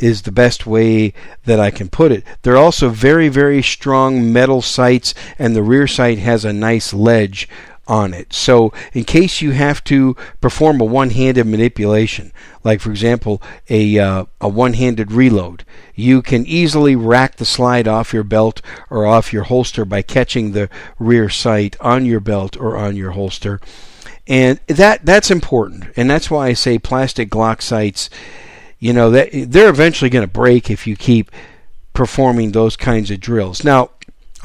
is 0.00 0.22
the 0.22 0.32
best 0.32 0.66
way 0.66 1.12
that 1.44 1.60
I 1.60 1.70
can 1.70 1.88
put 1.88 2.12
it. 2.12 2.24
They're 2.42 2.56
also 2.56 2.88
very, 2.88 3.28
very 3.28 3.62
strong 3.62 4.32
metal 4.32 4.62
sights, 4.62 5.14
and 5.38 5.56
the 5.56 5.62
rear 5.62 5.86
sight 5.86 6.18
has 6.18 6.44
a 6.44 6.52
nice 6.52 6.92
ledge 6.92 7.48
on 7.88 8.12
it. 8.12 8.32
So, 8.32 8.72
in 8.92 9.04
case 9.04 9.40
you 9.40 9.52
have 9.52 9.82
to 9.84 10.16
perform 10.40 10.80
a 10.80 10.84
one-handed 10.84 11.46
manipulation, 11.46 12.32
like 12.64 12.80
for 12.80 12.90
example 12.90 13.42
a 13.68 13.98
uh, 13.98 14.24
a 14.40 14.48
one-handed 14.48 15.12
reload, 15.12 15.64
you 15.94 16.22
can 16.22 16.46
easily 16.46 16.96
rack 16.96 17.36
the 17.36 17.44
slide 17.44 17.86
off 17.88 18.12
your 18.12 18.24
belt 18.24 18.60
or 18.90 19.06
off 19.06 19.32
your 19.32 19.44
holster 19.44 19.84
by 19.84 20.02
catching 20.02 20.52
the 20.52 20.68
rear 20.98 21.28
sight 21.28 21.76
on 21.80 22.04
your 22.04 22.20
belt 22.20 22.56
or 22.56 22.76
on 22.76 22.96
your 22.96 23.12
holster. 23.12 23.60
And 24.26 24.58
that 24.66 25.06
that's 25.06 25.30
important, 25.30 25.84
and 25.96 26.10
that's 26.10 26.30
why 26.30 26.48
I 26.48 26.52
say 26.54 26.78
plastic 26.78 27.30
Glock 27.30 27.62
sights 27.62 28.10
you 28.78 28.92
know 28.92 29.10
that 29.10 29.30
they're 29.32 29.70
eventually 29.70 30.10
going 30.10 30.26
to 30.26 30.32
break 30.32 30.70
if 30.70 30.86
you 30.86 30.96
keep 30.96 31.30
performing 31.92 32.52
those 32.52 32.76
kinds 32.76 33.10
of 33.10 33.20
drills. 33.20 33.64
Now, 33.64 33.90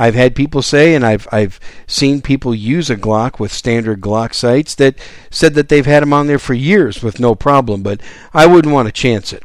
I've 0.01 0.15
had 0.15 0.35
people 0.35 0.63
say, 0.63 0.95
and 0.95 1.05
I've 1.05 1.27
I've 1.31 1.59
seen 1.85 2.23
people 2.23 2.55
use 2.55 2.89
a 2.89 2.95
Glock 2.95 3.39
with 3.39 3.53
standard 3.53 4.01
Glock 4.01 4.33
sights 4.33 4.73
that 4.75 4.95
said 5.29 5.53
that 5.53 5.69
they've 5.69 5.85
had 5.85 6.01
them 6.01 6.11
on 6.11 6.25
there 6.25 6.39
for 6.39 6.55
years 6.55 7.03
with 7.03 7.19
no 7.19 7.35
problem, 7.35 7.83
but 7.83 8.01
I 8.33 8.47
wouldn't 8.47 8.73
want 8.73 8.87
to 8.87 8.91
chance 8.91 9.31
it. 9.31 9.43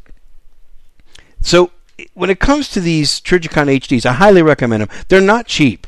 So 1.43 1.73
when 2.15 2.31
it 2.31 2.41
comes 2.41 2.71
to 2.71 2.81
these 2.81 3.21
Trijicon 3.21 3.69
HDs, 3.69 4.07
I 4.07 4.15
highly 4.15 4.41
recommend 4.41 4.81
them. 4.81 4.89
They're 5.09 5.21
not 5.21 5.47
cheap. 5.47 5.87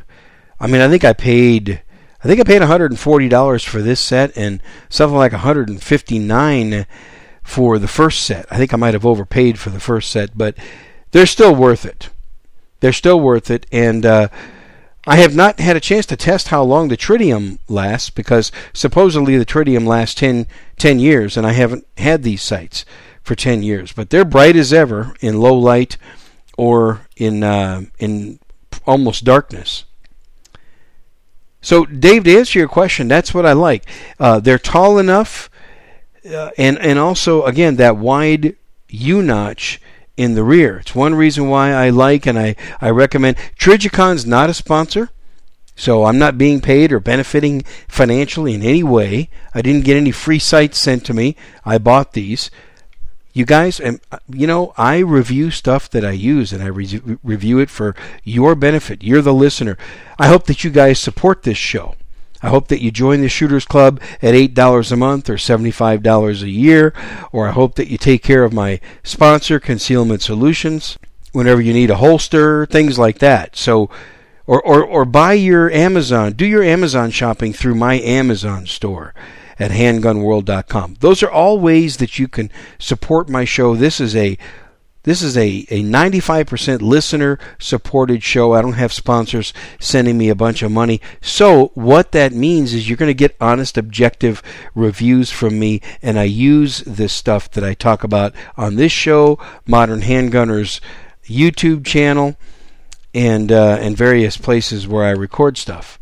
I 0.60 0.66
mean, 0.66 0.82
I 0.82 0.88
think 0.88 1.02
I 1.02 1.14
paid 1.14 1.80
I 2.22 2.28
think 2.28 2.38
I 2.38 2.44
paid 2.44 2.60
$140 2.60 3.64
for 3.64 3.80
this 3.80 4.00
set 4.00 4.36
and 4.36 4.60
something 4.90 5.16
like 5.16 5.32
159 5.32 6.86
for 7.42 7.78
the 7.78 7.88
first 7.88 8.22
set. 8.24 8.44
I 8.50 8.58
think 8.58 8.74
I 8.74 8.76
might 8.76 8.92
have 8.92 9.06
overpaid 9.06 9.58
for 9.58 9.70
the 9.70 9.80
first 9.80 10.10
set, 10.10 10.36
but 10.36 10.56
they're 11.12 11.24
still 11.24 11.54
worth 11.54 11.86
it. 11.86 12.10
They're 12.80 12.92
still 12.92 13.18
worth 13.18 13.50
it, 13.50 13.66
and 13.72 14.04
uh, 14.04 14.28
I 15.08 15.16
have 15.16 15.34
not 15.34 15.58
had 15.58 15.76
a 15.76 15.80
chance 15.80 16.04
to 16.06 16.16
test 16.16 16.48
how 16.48 16.62
long 16.62 16.88
the 16.88 16.96
tritium 16.96 17.58
lasts 17.66 18.10
because 18.10 18.52
supposedly 18.74 19.38
the 19.38 19.46
tritium 19.46 19.86
lasts 19.86 20.14
10, 20.16 20.46
10 20.76 20.98
years, 20.98 21.36
and 21.36 21.46
I 21.46 21.52
haven't 21.52 21.86
had 21.96 22.22
these 22.22 22.42
sights 22.42 22.84
for 23.22 23.34
10 23.34 23.62
years. 23.62 23.92
But 23.92 24.10
they're 24.10 24.24
bright 24.24 24.54
as 24.54 24.72
ever 24.72 25.14
in 25.20 25.40
low 25.40 25.54
light 25.54 25.96
or 26.58 27.06
in 27.16 27.42
uh, 27.42 27.82
in 27.98 28.38
almost 28.86 29.24
darkness. 29.24 29.84
So, 31.62 31.86
Dave, 31.86 32.24
to 32.24 32.38
answer 32.38 32.58
your 32.58 32.68
question, 32.68 33.08
that's 33.08 33.32
what 33.32 33.46
I 33.46 33.52
like. 33.52 33.84
Uh, 34.20 34.40
they're 34.40 34.58
tall 34.58 34.98
enough 34.98 35.48
uh, 36.26 36.50
and 36.58 36.78
and 36.78 36.98
also 36.98 37.44
again 37.44 37.76
that 37.76 37.96
wide 37.96 38.56
U 38.88 39.22
notch 39.22 39.80
in 40.18 40.34
the 40.34 40.42
rear. 40.42 40.78
It's 40.78 40.96
one 40.96 41.14
reason 41.14 41.48
why 41.48 41.70
I 41.70 41.90
like 41.90 42.26
and 42.26 42.36
I, 42.36 42.56
I 42.80 42.90
recommend. 42.90 43.36
Trijicon's 43.56 44.26
not 44.26 44.50
a 44.50 44.54
sponsor, 44.54 45.10
so 45.76 46.04
I'm 46.04 46.18
not 46.18 46.36
being 46.36 46.60
paid 46.60 46.92
or 46.92 46.98
benefiting 46.98 47.62
financially 47.86 48.52
in 48.52 48.62
any 48.62 48.82
way. 48.82 49.30
I 49.54 49.62
didn't 49.62 49.84
get 49.84 49.96
any 49.96 50.10
free 50.10 50.40
sights 50.40 50.76
sent 50.76 51.06
to 51.06 51.14
me. 51.14 51.36
I 51.64 51.78
bought 51.78 52.12
these. 52.14 52.50
You 53.32 53.46
guys, 53.46 53.78
and 53.78 54.00
you 54.28 54.48
know, 54.48 54.74
I 54.76 54.98
review 54.98 55.52
stuff 55.52 55.88
that 55.90 56.04
I 56.04 56.10
use, 56.10 56.52
and 56.52 56.60
I 56.60 56.66
re- 56.66 57.18
review 57.22 57.60
it 57.60 57.70
for 57.70 57.94
your 58.24 58.56
benefit. 58.56 59.04
You're 59.04 59.22
the 59.22 59.32
listener. 59.32 59.78
I 60.18 60.26
hope 60.26 60.46
that 60.46 60.64
you 60.64 60.70
guys 60.70 60.98
support 60.98 61.44
this 61.44 61.58
show. 61.58 61.94
I 62.42 62.48
hope 62.48 62.68
that 62.68 62.82
you 62.82 62.90
join 62.90 63.20
the 63.20 63.28
Shooters 63.28 63.64
Club 63.64 64.00
at 64.22 64.34
$8 64.34 64.92
a 64.92 64.96
month 64.96 65.28
or 65.28 65.34
$75 65.34 66.42
a 66.42 66.48
year, 66.48 66.94
or 67.32 67.48
I 67.48 67.52
hope 67.52 67.74
that 67.74 67.88
you 67.88 67.98
take 67.98 68.22
care 68.22 68.44
of 68.44 68.52
my 68.52 68.80
sponsor, 69.02 69.58
Concealment 69.58 70.22
Solutions, 70.22 70.98
whenever 71.32 71.60
you 71.60 71.72
need 71.72 71.90
a 71.90 71.96
holster, 71.96 72.64
things 72.66 72.98
like 72.98 73.18
that. 73.18 73.56
So, 73.56 73.90
or, 74.46 74.62
or, 74.62 74.84
or 74.84 75.04
buy 75.04 75.32
your 75.32 75.70
Amazon, 75.70 76.32
do 76.32 76.46
your 76.46 76.62
Amazon 76.62 77.10
shopping 77.10 77.52
through 77.52 77.74
my 77.74 77.98
Amazon 78.00 78.66
store 78.66 79.14
at 79.58 79.72
handgunworld.com. 79.72 80.96
Those 81.00 81.22
are 81.22 81.30
all 81.30 81.58
ways 81.58 81.96
that 81.96 82.18
you 82.18 82.28
can 82.28 82.50
support 82.78 83.28
my 83.28 83.44
show. 83.44 83.74
This 83.74 84.00
is 84.00 84.14
a 84.14 84.38
this 85.04 85.22
is 85.22 85.36
a, 85.36 85.64
a 85.70 85.82
95% 85.82 86.82
listener 86.82 87.38
supported 87.58 88.22
show. 88.22 88.52
I 88.52 88.62
don't 88.62 88.72
have 88.72 88.92
sponsors 88.92 89.54
sending 89.78 90.18
me 90.18 90.28
a 90.28 90.34
bunch 90.34 90.62
of 90.62 90.72
money. 90.72 91.00
So, 91.20 91.70
what 91.74 92.12
that 92.12 92.32
means 92.32 92.74
is 92.74 92.88
you're 92.88 92.96
going 92.96 93.08
to 93.08 93.14
get 93.14 93.36
honest, 93.40 93.78
objective 93.78 94.42
reviews 94.74 95.30
from 95.30 95.58
me, 95.58 95.80
and 96.02 96.18
I 96.18 96.24
use 96.24 96.80
this 96.80 97.12
stuff 97.12 97.50
that 97.52 97.64
I 97.64 97.74
talk 97.74 98.02
about 98.02 98.34
on 98.56 98.74
this 98.76 98.92
show, 98.92 99.38
Modern 99.66 100.00
Handgunners 100.00 100.80
YouTube 101.24 101.86
channel, 101.86 102.36
and, 103.14 103.52
uh, 103.52 103.78
and 103.80 103.96
various 103.96 104.36
places 104.36 104.88
where 104.88 105.04
I 105.04 105.10
record 105.10 105.56
stuff. 105.56 105.98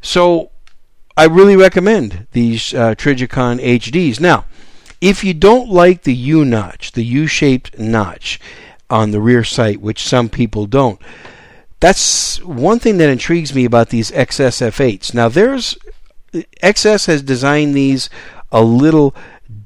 So, 0.00 0.50
I 1.16 1.24
really 1.24 1.56
recommend 1.56 2.26
these 2.32 2.74
uh, 2.74 2.94
Trijicon 2.94 3.62
HDs. 3.62 4.18
Now, 4.20 4.44
if 5.00 5.24
you 5.24 5.34
don't 5.34 5.68
like 5.68 6.02
the 6.02 6.14
U 6.14 6.44
notch, 6.44 6.92
the 6.92 7.04
U 7.04 7.26
shaped 7.26 7.78
notch 7.78 8.40
on 8.88 9.10
the 9.10 9.20
rear 9.20 9.44
sight, 9.44 9.80
which 9.80 10.06
some 10.06 10.28
people 10.28 10.66
don't, 10.66 11.00
that's 11.80 12.42
one 12.42 12.78
thing 12.78 12.96
that 12.98 13.10
intrigues 13.10 13.54
me 13.54 13.64
about 13.64 13.90
these 13.90 14.10
XSF8s. 14.10 15.12
Now, 15.12 15.28
there's 15.28 15.76
XS 16.32 17.06
has 17.06 17.22
designed 17.22 17.74
these 17.74 18.10
a 18.50 18.62
little 18.62 19.14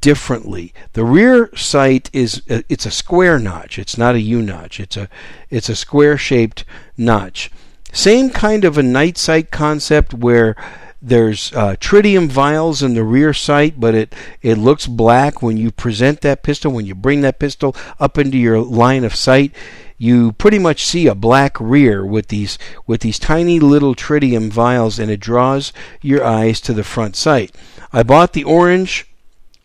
differently. 0.00 0.72
The 0.92 1.04
rear 1.04 1.50
sight 1.56 2.10
is 2.12 2.42
uh, 2.50 2.62
it's 2.68 2.86
a 2.86 2.90
square 2.90 3.38
notch. 3.38 3.78
It's 3.78 3.98
not 3.98 4.14
a 4.14 4.20
U 4.20 4.42
notch. 4.42 4.80
It's 4.80 4.96
a 4.96 5.08
it's 5.48 5.68
a 5.68 5.76
square 5.76 6.18
shaped 6.18 6.64
notch. 6.96 7.50
Same 7.92 8.30
kind 8.30 8.64
of 8.64 8.78
a 8.78 8.82
night 8.82 9.18
sight 9.18 9.50
concept 9.50 10.14
where 10.14 10.56
there's 11.02 11.52
uh, 11.54 11.76
tritium 11.76 12.28
vials 12.28 12.82
in 12.82 12.94
the 12.94 13.04
rear 13.04 13.32
sight, 13.32 13.80
but 13.80 13.94
it, 13.94 14.14
it 14.42 14.56
looks 14.56 14.86
black 14.86 15.42
when 15.42 15.56
you 15.56 15.70
present 15.70 16.20
that 16.20 16.42
pistol. 16.42 16.72
When 16.72 16.86
you 16.86 16.94
bring 16.94 17.22
that 17.22 17.38
pistol 17.38 17.74
up 17.98 18.18
into 18.18 18.36
your 18.36 18.60
line 18.60 19.04
of 19.04 19.14
sight, 19.14 19.52
you 19.96 20.32
pretty 20.32 20.58
much 20.58 20.84
see 20.84 21.06
a 21.06 21.14
black 21.14 21.58
rear 21.60 22.04
with 22.04 22.28
these 22.28 22.58
with 22.86 23.00
these 23.00 23.18
tiny 23.18 23.60
little 23.60 23.94
tritium 23.94 24.50
vials, 24.50 24.98
and 24.98 25.10
it 25.10 25.20
draws 25.20 25.72
your 26.02 26.24
eyes 26.24 26.60
to 26.62 26.72
the 26.72 26.84
front 26.84 27.16
sight. 27.16 27.54
I 27.92 28.02
bought 28.02 28.32
the 28.32 28.44
orange 28.44 29.06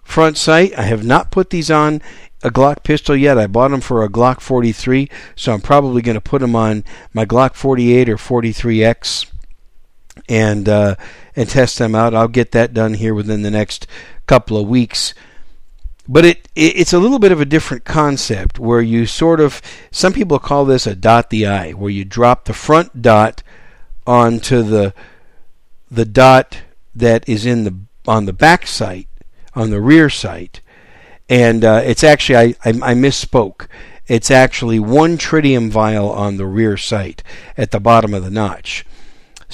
front 0.04 0.38
sight. 0.38 0.78
I 0.78 0.84
have 0.84 1.04
not 1.04 1.32
put 1.32 1.50
these 1.50 1.72
on 1.72 2.02
a 2.44 2.50
Glock 2.50 2.84
pistol 2.84 3.16
yet. 3.16 3.38
I 3.38 3.48
bought 3.48 3.72
them 3.72 3.82
for 3.82 4.04
a 4.04 4.10
Glock 4.10 4.40
43, 4.40 5.10
so 5.36 5.54
I'm 5.54 5.62
probably 5.62 6.02
going 6.02 6.16
to 6.16 6.22
put 6.22 6.42
them 6.42 6.56
on 6.56 6.84
my 7.14 7.26
Glock 7.26 7.56
48 7.56 8.10
or 8.10 8.18
43X 8.18 9.26
and 10.28 10.68
uh, 10.68 10.96
and 11.36 11.50
test 11.50 11.78
them 11.78 11.96
out. 11.96 12.14
I'll 12.14 12.28
get 12.28 12.52
that 12.52 12.74
done 12.74 12.96
here 12.96 13.14
within 13.14 13.42
the 13.42 13.52
next 13.52 13.88
couple 14.28 14.58
of 14.58 14.68
weeks. 14.68 15.14
But 16.08 16.26
it, 16.26 16.48
it, 16.56 16.78
it's 16.78 16.94
a 16.94 17.00
little 17.00 17.20
bit 17.20 17.32
of 17.32 17.42
a 17.42 17.46
different 17.46 17.84
concept 17.84 18.60
where 18.60 18.82
you 18.82 19.06
sort 19.06 19.40
of 19.40 19.62
some 19.92 20.14
people 20.14 20.40
call 20.40 20.66
this 20.66 20.86
a 20.86 20.96
dot 20.96 21.30
the 21.30 21.48
eye, 21.48 21.72
where 21.72 21.92
you 21.92 22.06
drop 22.06 22.46
the 22.46 22.54
front 22.54 23.02
dot 23.02 23.44
onto 24.06 24.62
the 24.62 24.94
the 25.90 26.06
dot 26.06 26.62
that 26.94 27.28
is 27.28 27.46
in 27.46 27.64
the 27.64 27.76
on 28.08 28.26
the 28.26 28.34
back 28.34 28.68
sight 28.68 29.08
on 29.56 29.70
the 29.70 29.82
rear 29.82 30.10
sight, 30.10 30.62
and 31.30 31.64
uh, 31.64 31.82
it's 31.84 32.04
actually 32.04 32.38
I, 32.38 32.44
I, 32.66 32.70
I 32.70 32.94
misspoke. 32.94 33.68
It's 34.08 34.30
actually 34.30 34.78
one 34.78 35.18
tritium 35.18 35.72
vial 35.72 36.12
on 36.12 36.38
the 36.38 36.46
rear 36.46 36.78
sight 36.78 37.24
at 37.58 37.72
the 37.72 37.80
bottom 37.80 38.14
of 38.14 38.24
the 38.24 38.30
notch. 38.30 38.86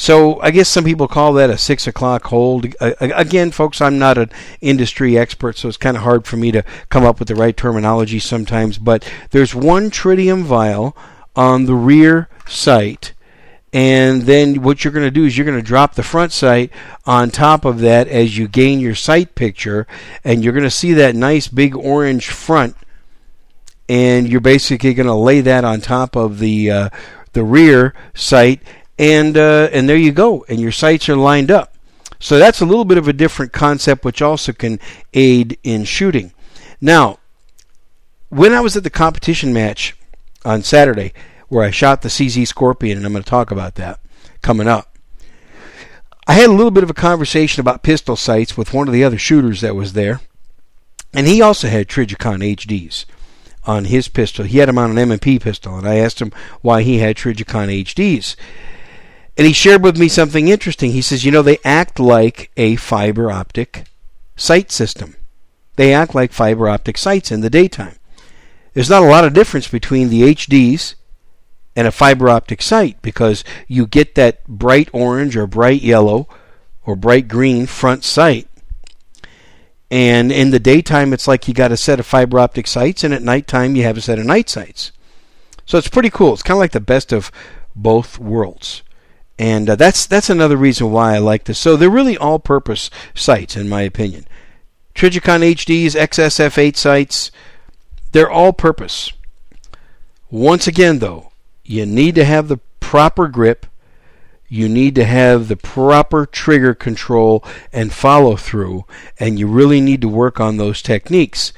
So 0.02 0.42
I 0.42 0.50
guess 0.50 0.68
some 0.68 0.84
people 0.84 1.08
call 1.08 1.34
that 1.34 1.52
a 1.52 1.60
six 1.60 1.86
o'clock 1.86 2.24
hold. 2.26 2.74
again, 2.80 3.52
folks, 3.52 3.82
I'm 3.82 4.00
not 4.00 4.18
an 4.18 4.32
industry 4.60 5.16
expert, 5.16 5.60
so 5.60 5.68
it's 5.68 5.78
kind 5.78 5.96
of 5.96 6.02
hard 6.02 6.26
for 6.26 6.38
me 6.38 6.52
to 6.54 6.64
come 6.90 7.06
up 7.06 7.20
with 7.20 7.28
the 7.28 7.36
right 7.36 7.56
terminology 7.56 8.18
sometimes. 8.18 8.80
But 8.80 9.08
there's 9.30 9.54
one 9.54 9.92
tritium 9.92 10.42
vial 10.42 10.98
on 11.36 11.68
the 11.68 11.76
rear 11.76 12.30
sight. 12.48 13.14
And 13.74 14.24
then 14.24 14.64
what 14.64 14.84
you're 14.84 14.92
going 14.92 15.06
to 15.06 15.12
do 15.12 15.26
is 15.26 15.38
you're 15.38 15.46
going 15.46 15.62
to 15.62 15.64
drop 15.64 15.94
the 15.94 16.02
front 16.02 16.32
sight 16.32 16.72
on 17.06 17.30
top 17.30 17.64
of 17.64 17.78
that 17.82 18.08
as 18.08 18.36
you 18.36 18.48
gain 18.48 18.80
your 18.80 18.96
sight 18.96 19.36
picture, 19.36 19.86
and 20.24 20.44
you're 20.44 20.52
going 20.52 20.64
to 20.64 20.72
see 20.72 20.94
that 20.94 21.14
nice 21.14 21.48
big 21.48 21.76
orange 21.76 22.28
front 22.28 22.76
and 23.88 24.30
you're 24.30 24.42
basically 24.42 24.94
going 24.94 25.06
to 25.06 25.14
lay 25.14 25.42
that 25.42 25.66
on 25.66 25.82
top 25.82 26.16
of 26.16 26.40
the 26.40 26.72
uh, 26.72 26.90
the 27.34 27.44
rear 27.44 27.94
sight, 28.14 28.62
and 28.98 29.38
uh, 29.38 29.70
and 29.72 29.88
there 29.88 29.98
you 29.98 30.12
go, 30.12 30.46
and 30.48 30.60
your 30.60 30.72
sights 30.72 31.10
are 31.10 31.16
lined 31.16 31.52
up. 31.52 31.74
So 32.20 32.38
that's 32.38 32.62
a 32.62 32.66
little 32.66 32.86
bit 32.86 33.00
of 33.00 33.08
a 33.08 33.14
different 33.14 33.52
concept, 33.52 34.06
which 34.06 34.22
also 34.22 34.54
can 34.54 34.80
aid 35.14 35.58
in 35.64 35.86
shooting. 35.86 36.34
Now, 36.80 37.18
when 38.30 38.54
I 38.54 38.60
was 38.60 38.78
at 38.78 38.84
the 38.84 38.90
competition 38.90 39.54
match 39.54 39.96
on 40.46 40.62
Saturday, 40.62 41.14
where 41.50 41.66
I 41.66 41.72
shot 41.72 42.02
the 42.02 42.10
CZ 42.10 42.48
Scorpion, 42.48 42.98
and 42.98 43.06
I'm 43.06 43.12
going 43.12 43.24
to 43.24 43.30
talk 43.30 43.52
about 43.52 43.76
that 43.76 44.00
coming 44.42 44.68
up. 44.68 44.96
I 46.28 46.34
had 46.34 46.50
a 46.50 46.54
little 46.54 46.72
bit 46.72 46.84
of 46.84 46.90
a 46.90 46.96
conversation 46.96 47.60
about 47.60 47.84
pistol 47.84 48.16
sights 48.16 48.56
with 48.56 48.74
one 48.74 48.88
of 48.88 48.94
the 48.94 49.04
other 49.04 49.18
shooters 49.18 49.62
that 49.62 49.76
was 49.76 49.94
there, 49.94 50.22
and 51.14 51.28
he 51.28 51.42
also 51.42 51.68
had 51.68 51.88
Trijicon 51.88 52.56
HDs 52.56 53.06
on 53.66 53.86
his 53.86 54.08
pistol. 54.08 54.46
He 54.46 54.60
had 54.60 54.70
them 54.70 54.78
on 54.78 54.92
an 54.92 54.98
M&P 54.98 55.40
pistol, 55.40 55.78
and 55.78 55.88
I 55.88 55.96
asked 55.96 56.22
him 56.22 56.32
why 56.62 56.84
he 56.84 57.00
had 57.00 57.18
Trijicon 57.18 57.84
HDs. 57.84 58.36
And 59.38 59.48
he 59.48 59.54
shared 59.54 59.84
with 59.84 59.98
me 59.98 60.08
something 60.08 60.48
interesting. 60.48 60.92
He 60.92 61.02
says, 61.02 61.24
you 61.24 61.32
know, 61.32 61.42
they 61.42 61.58
act 61.64 62.00
like 62.00 62.52
a 62.58 62.76
fiber 62.76 63.32
optic 63.32 63.86
sight 64.36 64.72
system. 64.72 65.16
They 65.78 65.94
act 65.94 66.14
like 66.14 66.32
fiber 66.32 66.68
optic 66.68 66.98
sights 66.98 67.32
in 67.32 67.42
the 67.42 67.50
daytime. 67.50 67.96
There's 68.74 68.90
not 68.90 69.04
a 69.04 69.08
lot 69.08 69.26
of 69.26 69.34
difference 69.34 69.68
between 69.68 70.10
the 70.10 70.22
HDs 70.24 70.96
and 71.76 71.88
a 71.88 71.92
fiber 71.92 72.30
optic 72.30 72.62
sight 72.62 73.02
because 73.02 73.44
you 73.68 73.88
get 73.88 74.16
that 74.16 74.46
bright 74.48 74.90
orange 74.92 75.36
or 75.38 75.48
bright 75.48 75.82
yellow 75.82 76.28
or 76.86 76.96
bright 76.96 77.28
green 77.28 77.66
front 77.66 78.04
sight 78.04 78.48
and 79.92 80.32
in 80.32 80.52
the 80.52 80.60
daytime, 80.60 81.12
it's 81.12 81.28
like 81.28 81.50
you 81.50 81.54
got 81.54 81.74
a 81.74 81.78
set 81.78 82.00
of 82.00 82.06
fiber 82.06 82.40
optic 82.40 82.66
sights, 82.66 83.04
and 83.04 83.14
at 83.14 83.22
nighttime, 83.22 83.76
you 83.76 83.84
have 83.84 83.98
a 83.98 84.02
set 84.02 84.20
of 84.20 84.26
night 84.26 84.50
sights. 84.50 84.94
So 85.66 85.78
it's 85.78 85.90
pretty 85.90 86.10
cool. 86.10 86.34
It's 86.34 86.44
kind 86.44 86.56
of 86.56 86.62
like 86.62 86.72
the 86.72 86.80
best 86.80 87.12
of 87.12 87.30
both 87.76 88.18
worlds. 88.18 88.84
And 89.42 89.72
uh, 89.72 89.76
that's 89.76 90.06
that's 90.06 90.30
another 90.30 90.56
reason 90.56 90.92
why 90.92 91.16
I 91.16 91.18
like 91.18 91.46
this. 91.46 91.58
So 91.58 91.76
they're 91.76 91.90
really 91.90 92.16
all-purpose 92.16 92.92
sights, 93.16 93.58
in 93.58 93.68
my 93.68 93.82
opinion. 93.82 94.28
Trijicon 94.94 95.42
HDs, 95.42 95.96
XSF8 96.00 96.76
sights, 96.76 97.32
they're 98.12 98.30
all-purpose. 98.30 99.14
Once 100.30 100.68
again, 100.68 101.00
though, 101.00 101.32
you 101.66 101.88
need 101.88 102.14
to 102.14 102.24
have 102.24 102.50
the 102.50 102.60
proper 102.80 103.28
grip 103.28 103.66
you 104.48 104.68
need 104.68 104.96
to 104.96 105.06
have 105.06 105.48
the 105.48 105.56
proper 105.56 106.26
trigger 106.26 106.76
control 106.76 107.42
and 107.72 107.94
follow 107.94 108.36
through, 108.36 108.84
and 109.18 109.40
you 109.40 109.48
really 109.48 109.80
need 109.80 110.02
to 110.02 110.10
work 110.10 110.42
on 110.42 110.58
those 110.58 110.82
techniques. 110.82 111.54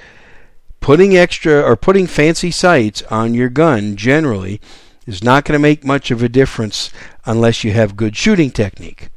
Putting 0.80 1.18
extra 1.18 1.60
or 1.60 1.76
putting 1.76 2.06
fancy 2.06 2.52
sights 2.52 3.02
on 3.10 3.34
your 3.34 3.50
gun 3.50 3.96
generally 3.96 4.62
is 5.06 5.24
not 5.24 5.46
going 5.46 5.54
to 5.54 5.62
make 5.62 5.84
much 5.84 6.12
of 6.12 6.24
a 6.24 6.30
difference 6.30 6.92
unless 7.26 7.64
you 7.64 7.72
have 7.72 7.96
good 7.96 8.16
shooting 8.16 8.52
technique. 8.52 9.10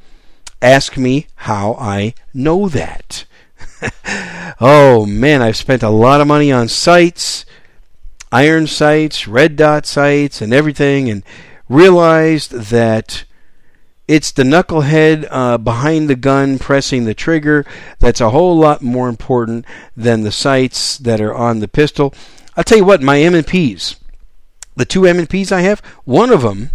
Ask 0.61 0.97
me 0.97 1.27
how 1.37 1.75
I 1.75 2.15
know 2.33 2.69
that. 2.69 3.25
oh 4.61 5.07
man, 5.07 5.43
I've 5.43 5.57
spent 5.57 5.83
a 5.83 5.91
lot 5.91 6.21
of 6.21 6.27
money 6.27 6.51
on 6.51 6.69
sights, 6.69 7.45
iron 8.33 8.67
sights, 8.67 9.29
red 9.29 9.57
dot 9.57 9.87
sights, 9.87 10.41
and 10.41 10.53
everything, 10.53 11.11
and 11.11 11.23
realized 11.69 12.53
that 12.53 13.25
it's 14.09 14.31
the 14.31 14.45
knucklehead 14.45 15.27
uh, 15.31 15.59
behind 15.59 16.09
the 16.09 16.15
gun 16.15 16.59
pressing 16.59 17.05
the 17.05 17.15
trigger 17.15 17.67
that's 17.99 18.21
a 18.21 18.31
whole 18.31 18.57
lot 18.57 18.81
more 18.81 19.09
important 19.09 19.65
than 19.97 20.23
the 20.23 20.33
sights 20.33 20.97
that 20.99 21.21
are 21.21 21.35
on 21.35 21.59
the 21.59 21.69
pistol. 21.69 22.15
I'll 22.57 22.65
tell 22.65 22.79
you 22.79 22.85
what, 22.85 23.03
my 23.03 23.21
M&Ps, 23.21 23.97
the 24.77 24.85
two 24.85 25.07
M&Ps 25.07 25.51
I 25.51 25.63
have, 25.63 25.81
one 26.05 26.31
of 26.31 26.43
them 26.43 26.71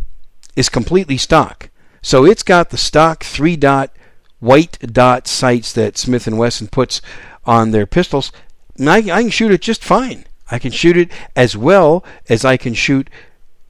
is 0.56 0.70
completely 0.70 1.18
stock. 1.18 1.70
So 2.02 2.26
it's 2.26 2.44
got 2.44 2.70
the 2.70 2.78
stock 2.78 3.24
three 3.24 3.56
dot 3.56 3.92
white 4.40 4.80
dot 4.80 5.28
sights 5.28 5.72
that 5.74 5.98
Smith 5.98 6.28
and 6.28 6.38
Wesson 6.38 6.68
puts 6.68 7.02
on 7.46 7.72
their 7.72 7.86
pistols. 7.86 8.32
I, 8.80 8.98
I 8.98 9.22
can 9.22 9.30
shoot 9.30 9.52
it 9.52 9.62
just 9.62 9.84
fine. 9.84 10.26
I 10.50 10.60
can 10.60 10.72
shoot 10.72 10.98
it 10.98 11.12
as 11.36 11.56
well 11.56 12.04
as 12.28 12.44
I 12.44 12.58
can 12.58 12.74
shoot 12.74 13.10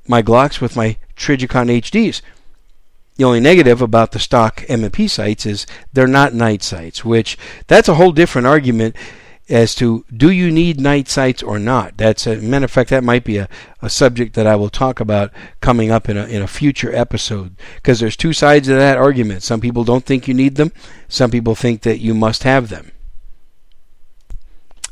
my 0.08 0.24
Glocks 0.24 0.62
with 0.62 0.76
my 0.76 0.98
Trijicon 1.16 1.70
HDs. 1.70 2.22
The 3.18 3.24
only 3.26 3.40
negative 3.40 3.82
about 3.82 4.14
the 4.14 4.20
stock 4.20 4.64
M&P 4.68 5.08
sights 5.08 5.46
is 5.46 5.68
they're 5.94 6.08
not 6.08 6.34
night 6.34 6.64
sights, 6.64 7.06
which 7.06 7.38
that's 7.68 7.90
a 7.90 7.96
whole 7.96 8.12
different 8.12 8.48
argument 8.48 8.96
as 9.52 9.76
to 9.76 10.06
do 10.16 10.32
you 10.32 10.50
need 10.50 10.80
night 10.80 11.08
sights 11.08 11.44
or 11.44 11.60
not. 11.60 11.98
That's 11.98 12.26
a 12.26 12.38
matter 12.38 12.66
of 12.66 12.72
fact 12.72 12.90
that 12.90 13.04
might 13.04 13.24
be 13.24 13.38
a, 13.38 13.50
a 13.82 13.90
subject 13.90 14.34
that 14.36 14.48
I 14.48 14.56
will 14.56 14.70
talk 14.70 15.00
about 15.00 15.32
coming 15.60 15.92
up 15.92 16.08
in 16.08 16.18
a 16.18 16.26
in 16.26 16.42
a 16.42 16.48
future 16.48 16.96
episode 16.96 17.56
because 17.76 18.00
there's 18.00 18.16
two 18.16 18.34
sides 18.34 18.68
of 18.70 18.78
that 18.78 18.98
argument. 18.98 19.44
Some 19.44 19.60
people 19.60 19.84
don't 19.84 20.06
think 20.06 20.28
you 20.28 20.34
need 20.34 20.56
them. 20.56 20.72
Some 21.08 21.32
people 21.32 21.56
think 21.56 21.82
that 21.82 22.00
you 22.00 22.14
must 22.14 22.44
have 22.44 22.70
them. 22.70 22.92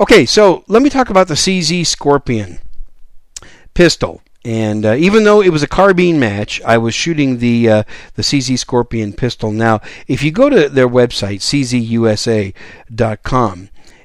Okay, 0.01 0.27
so 0.27 0.65
let 0.69 0.83
me 0.83 0.91
talk 0.91 1.09
about 1.09 1.29
the 1.29 1.35
CZ 1.35 1.87
Scorpion 1.87 2.59
pistol. 3.75 4.21
And 4.45 4.85
uh, 4.85 4.95
even 4.95 5.25
though 5.25 5.41
it 5.41 5.49
was 5.49 5.63
a 5.63 5.67
carbine 5.67 6.21
match, 6.21 6.61
I 6.63 6.77
was 6.77 6.95
shooting 6.95 7.39
the 7.39 7.71
uh, 7.71 7.83
the 8.15 8.23
CZ 8.23 8.59
Scorpion 8.59 9.15
pistol. 9.15 9.51
Now, 9.51 9.81
if 10.07 10.23
you 10.23 10.31
go 10.31 10.51
to 10.51 10.69
their 10.69 10.89
website, 10.89 11.41
czusa.com, 11.41 12.55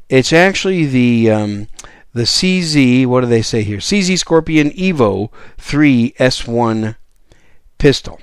it's 0.08 0.32
actually 0.32 0.86
the 0.86 1.30
um, 1.30 1.68
the 2.14 2.24
CZ. 2.24 3.06
What 3.06 3.22
do 3.22 3.28
they 3.28 3.42
say 3.42 3.64
here? 3.64 3.80
CZ 3.80 4.18
Scorpion 4.18 4.70
Evo 4.72 5.30
3 5.58 6.14
S1 6.18 6.96
pistol. 7.78 8.22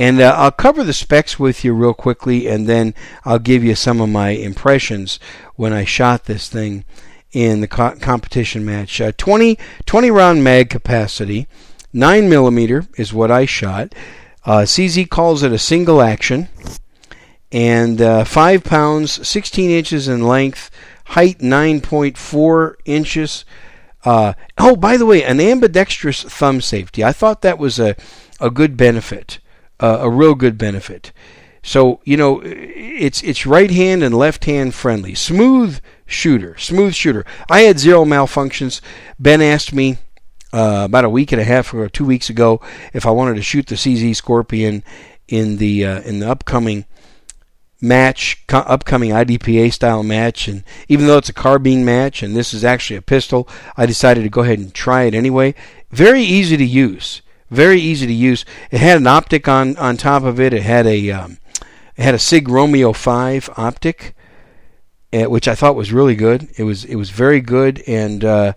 And 0.00 0.20
uh, 0.20 0.32
I'll 0.36 0.52
cover 0.52 0.84
the 0.84 0.92
specs 0.92 1.40
with 1.40 1.64
you 1.64 1.74
real 1.74 1.92
quickly, 1.92 2.46
and 2.46 2.68
then 2.68 2.94
I'll 3.24 3.40
give 3.40 3.64
you 3.64 3.74
some 3.74 4.00
of 4.00 4.08
my 4.08 4.30
impressions 4.30 5.18
when 5.56 5.72
I 5.72 5.84
shot 5.84 6.24
this 6.24 6.48
thing 6.48 6.84
in 7.32 7.60
the 7.60 7.68
co- 7.68 7.96
competition 8.00 8.64
match. 8.64 9.00
Uh, 9.00 9.12
20, 9.16 9.58
20 9.86 10.10
round 10.10 10.44
mag 10.44 10.70
capacity, 10.70 11.46
9 11.92 12.28
millimeter 12.28 12.86
is 12.96 13.12
what 13.12 13.30
I 13.30 13.44
shot. 13.44 13.94
Uh, 14.44 14.62
CZ 14.62 15.08
calls 15.10 15.42
it 15.42 15.52
a 15.52 15.58
single 15.58 16.00
action, 16.00 16.48
and 17.52 18.00
uh, 18.00 18.24
5 18.24 18.64
pounds, 18.64 19.26
16 19.26 19.70
inches 19.70 20.08
in 20.08 20.26
length, 20.26 20.70
height 21.06 21.38
9.4 21.38 22.74
inches. 22.84 23.44
Uh, 24.04 24.34
oh, 24.56 24.76
by 24.76 24.96
the 24.96 25.06
way, 25.06 25.22
an 25.22 25.40
ambidextrous 25.40 26.22
thumb 26.22 26.60
safety. 26.60 27.04
I 27.04 27.12
thought 27.12 27.42
that 27.42 27.58
was 27.58 27.78
a, 27.78 27.96
a 28.40 28.50
good 28.50 28.76
benefit, 28.76 29.38
uh, 29.80 29.98
a 30.00 30.10
real 30.10 30.34
good 30.34 30.56
benefit. 30.56 31.12
So 31.62 32.00
you 32.04 32.16
know, 32.16 32.40
it's 32.44 33.22
it's 33.22 33.44
right 33.44 33.70
hand 33.70 34.02
and 34.02 34.16
left 34.16 34.46
hand 34.46 34.74
friendly, 34.74 35.14
smooth 35.14 35.80
shooter, 36.08 36.56
smooth 36.58 36.94
shooter. 36.94 37.24
I 37.48 37.60
had 37.60 37.78
zero 37.78 38.04
malfunctions. 38.04 38.80
Ben 39.18 39.40
asked 39.40 39.72
me 39.72 39.98
uh, 40.52 40.82
about 40.86 41.04
a 41.04 41.10
week 41.10 41.30
and 41.30 41.40
a 41.40 41.44
half 41.44 41.72
or 41.72 41.88
two 41.88 42.04
weeks 42.04 42.30
ago 42.30 42.60
if 42.92 43.06
I 43.06 43.10
wanted 43.10 43.36
to 43.36 43.42
shoot 43.42 43.66
the 43.66 43.76
CZ 43.76 44.16
Scorpion 44.16 44.82
in 45.28 45.58
the 45.58 45.84
uh, 45.84 46.00
in 46.00 46.20
the 46.20 46.28
upcoming 46.28 46.86
match, 47.80 48.44
co- 48.48 48.58
upcoming 48.58 49.10
IDPA 49.10 49.72
style 49.72 50.02
match, 50.02 50.48
and 50.48 50.64
even 50.88 51.06
though 51.06 51.18
it's 51.18 51.28
a 51.28 51.34
carbine 51.34 51.84
match 51.84 52.22
and 52.22 52.34
this 52.34 52.52
is 52.52 52.64
actually 52.64 52.96
a 52.96 53.02
pistol, 53.02 53.48
I 53.76 53.86
decided 53.86 54.22
to 54.22 54.28
go 54.28 54.40
ahead 54.40 54.58
and 54.58 54.74
try 54.74 55.04
it 55.04 55.14
anyway. 55.14 55.54
Very 55.90 56.22
easy 56.22 56.56
to 56.56 56.64
use, 56.64 57.22
very 57.50 57.80
easy 57.80 58.06
to 58.06 58.12
use. 58.12 58.44
It 58.70 58.80
had 58.80 58.96
an 58.96 59.06
optic 59.06 59.46
on 59.46 59.76
on 59.76 59.96
top 59.96 60.22
of 60.22 60.40
it. 60.40 60.52
It 60.52 60.62
had 60.62 60.86
a 60.86 61.10
um, 61.10 61.38
it 61.96 62.02
had 62.02 62.14
a 62.14 62.18
Sig 62.18 62.48
Romeo 62.48 62.92
Five 62.92 63.50
optic, 63.56 64.14
which 65.12 65.48
I 65.48 65.54
thought 65.54 65.76
was 65.76 65.92
really 65.92 66.14
good. 66.14 66.48
It 66.56 66.64
was 66.64 66.84
it 66.84 66.96
was 66.96 67.10
very 67.10 67.40
good, 67.40 67.82
and 67.86 68.24
uh, 68.24 68.52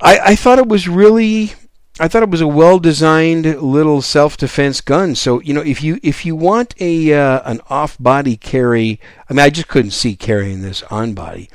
I 0.00 0.18
I 0.18 0.36
thought 0.36 0.58
it 0.58 0.68
was 0.68 0.88
really 0.88 1.54
I 2.00 2.08
thought 2.08 2.22
it 2.22 2.30
was 2.30 2.40
a 2.40 2.48
well-designed 2.48 3.44
little 3.60 4.00
self-defense 4.00 4.80
gun. 4.80 5.14
So 5.14 5.40
you 5.40 5.52
know, 5.52 5.60
if 5.60 5.82
you 5.82 5.98
if 6.02 6.24
you 6.24 6.34
want 6.34 6.74
a 6.80 7.12
uh, 7.12 7.42
an 7.44 7.60
off-body 7.68 8.36
carry, 8.36 8.98
I 9.28 9.34
mean, 9.34 9.40
I 9.40 9.50
just 9.50 9.68
couldn't 9.68 9.90
see 9.90 10.16
carrying 10.16 10.62
this 10.62 10.82
on 10.84 11.14
body. 11.14 11.50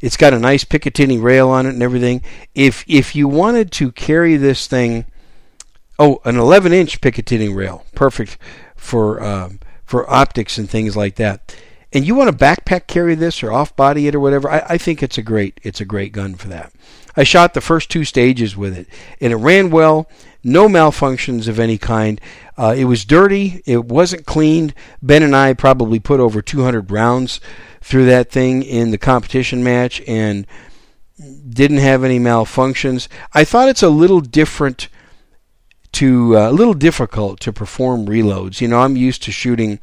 It's 0.00 0.16
got 0.16 0.32
a 0.32 0.38
nice 0.38 0.64
Picatinny 0.64 1.20
rail 1.20 1.48
on 1.50 1.66
it 1.66 1.70
and 1.70 1.82
everything. 1.82 2.22
If 2.54 2.84
if 2.86 3.16
you 3.16 3.28
wanted 3.28 3.72
to 3.72 3.90
carry 3.92 4.36
this 4.36 4.66
thing, 4.66 5.06
oh, 5.98 6.20
an 6.24 6.36
11-inch 6.36 7.00
Picatinny 7.00 7.54
rail, 7.54 7.84
perfect 7.94 8.38
for 8.76 9.22
um, 9.22 9.58
for 9.84 10.08
optics 10.08 10.56
and 10.56 10.70
things 10.70 10.96
like 10.96 11.16
that. 11.16 11.54
And 11.92 12.06
you 12.06 12.14
want 12.14 12.30
to 12.30 12.44
backpack 12.44 12.86
carry 12.86 13.14
this 13.14 13.42
or 13.42 13.52
off-body 13.52 14.06
it 14.06 14.14
or 14.14 14.20
whatever, 14.20 14.50
I, 14.50 14.64
I 14.70 14.78
think 14.78 15.02
it's 15.02 15.18
a 15.18 15.22
great 15.22 15.60
it's 15.62 15.80
a 15.80 15.84
great 15.84 16.12
gun 16.12 16.34
for 16.34 16.48
that. 16.48 16.72
I 17.16 17.24
shot 17.24 17.54
the 17.54 17.60
first 17.60 17.90
two 17.90 18.04
stages 18.04 18.56
with 18.56 18.78
it, 18.78 18.86
and 19.20 19.32
it 19.32 19.36
ran 19.36 19.70
well. 19.70 20.08
No 20.42 20.68
malfunctions 20.68 21.48
of 21.48 21.58
any 21.58 21.76
kind. 21.76 22.20
Uh, 22.56 22.74
it 22.76 22.84
was 22.84 23.04
dirty. 23.04 23.62
It 23.66 23.84
wasn't 23.84 24.24
cleaned. 24.24 24.72
Ben 25.02 25.22
and 25.22 25.34
I 25.34 25.52
probably 25.52 25.98
put 25.98 26.20
over 26.20 26.40
200 26.40 26.90
rounds 26.90 27.40
through 27.80 28.06
that 28.06 28.30
thing 28.30 28.62
in 28.62 28.90
the 28.90 28.98
competition 28.98 29.64
match, 29.64 30.00
and 30.06 30.46
didn't 31.48 31.78
have 31.78 32.04
any 32.04 32.18
malfunctions. 32.18 33.08
I 33.34 33.44
thought 33.44 33.68
it's 33.68 33.82
a 33.82 33.90
little 33.90 34.20
different 34.20 34.88
to 35.92 36.36
uh, 36.36 36.50
a 36.50 36.52
little 36.52 36.74
difficult 36.74 37.40
to 37.40 37.52
perform 37.52 38.06
reloads. 38.06 38.60
You 38.60 38.68
know, 38.68 38.80
I'm 38.80 38.96
used 38.96 39.22
to 39.24 39.32
shooting 39.32 39.80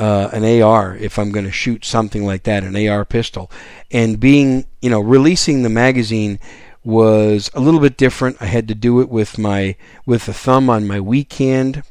uh, 0.00 0.30
an 0.32 0.62
AR 0.62 0.96
if 0.96 1.18
I'm 1.18 1.30
going 1.30 1.44
to 1.44 1.52
shoot 1.52 1.84
something 1.84 2.24
like 2.24 2.44
that, 2.44 2.64
an 2.64 2.88
AR 2.88 3.04
pistol. 3.04 3.50
And 3.90 4.18
being, 4.18 4.64
you 4.80 4.88
know, 4.88 5.00
releasing 5.00 5.62
the 5.62 5.68
magazine 5.68 6.38
was 6.82 7.50
a 7.52 7.60
little 7.60 7.80
bit 7.80 7.98
different. 7.98 8.38
I 8.40 8.46
had 8.46 8.66
to 8.68 8.74
do 8.74 9.00
it 9.02 9.10
with 9.10 9.36
my 9.36 9.76
with 10.06 10.24
the 10.24 10.32
thumb 10.32 10.70
on 10.70 10.86
my 10.86 11.00
weak 11.00 11.34
hand, 11.34 11.82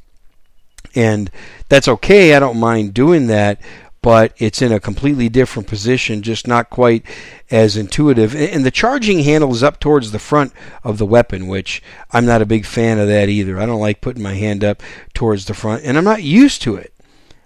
and 0.95 1.30
that's 1.69 1.88
okay. 1.88 2.34
I 2.34 2.39
don't 2.39 2.60
mind 2.60 2.95
doing 2.95 3.28
that, 3.28 3.62
but 4.02 4.34
it's 4.39 4.63
in 4.63 4.72
a 4.72 4.80
completely 4.80 5.30
different 5.30 5.67
position, 5.67 6.24
just 6.24 6.48
not 6.48 6.72
quite 6.72 7.06
as 7.52 7.78
intuitive. 7.78 8.36
And 8.36 8.65
the 8.65 8.72
charging 8.72 9.19
handle 9.19 9.54
is 9.54 9.62
up 9.62 9.80
towards 9.80 10.12
the 10.12 10.17
front 10.17 10.52
of 10.84 10.98
the 10.98 11.06
weapon, 11.06 11.45
which 11.45 11.84
I'm 12.10 12.26
not 12.26 12.41
a 12.41 12.48
big 12.48 12.65
fan 12.65 12.98
of 12.98 13.08
that 13.08 13.30
either. 13.30 13.60
I 13.60 13.67
don't 13.67 13.80
like 13.80 14.02
putting 14.02 14.24
my 14.24 14.34
hand 14.34 14.63
up 14.63 14.82
towards 15.13 15.45
the 15.45 15.54
front, 15.54 15.84
and 15.84 15.95
I'm 15.95 16.04
not 16.04 16.24
used 16.24 16.63
to 16.63 16.76
it. 16.76 16.91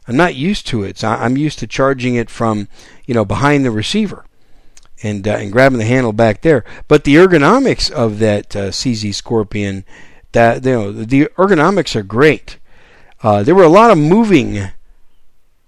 I'm 0.07 0.17
not 0.17 0.35
used 0.35 0.67
to 0.67 0.83
it. 0.83 0.97
So 0.99 1.09
I'm 1.09 1.37
used 1.37 1.59
to 1.59 1.67
charging 1.67 2.15
it 2.15 2.29
from, 2.29 2.67
you 3.05 3.13
know, 3.13 3.25
behind 3.25 3.63
the 3.63 3.71
receiver 3.71 4.25
and 5.01 5.27
uh, 5.27 5.31
and 5.31 5.51
grabbing 5.51 5.77
the 5.77 5.85
handle 5.85 6.13
back 6.13 6.41
there. 6.41 6.63
But 6.87 7.03
the 7.03 7.15
ergonomics 7.15 7.91
of 7.91 8.19
that 8.19 8.55
uh, 8.55 8.69
CZ 8.69 9.13
Scorpion, 9.13 9.85
that 10.31 10.65
you 10.65 10.71
know, 10.71 10.91
the 10.91 11.25
ergonomics 11.37 11.95
are 11.95 12.03
great. 12.03 12.57
Uh, 13.21 13.43
there 13.43 13.55
were 13.55 13.63
a 13.63 13.69
lot 13.69 13.91
of 13.91 13.97
moving. 13.97 14.55
It 14.55 14.71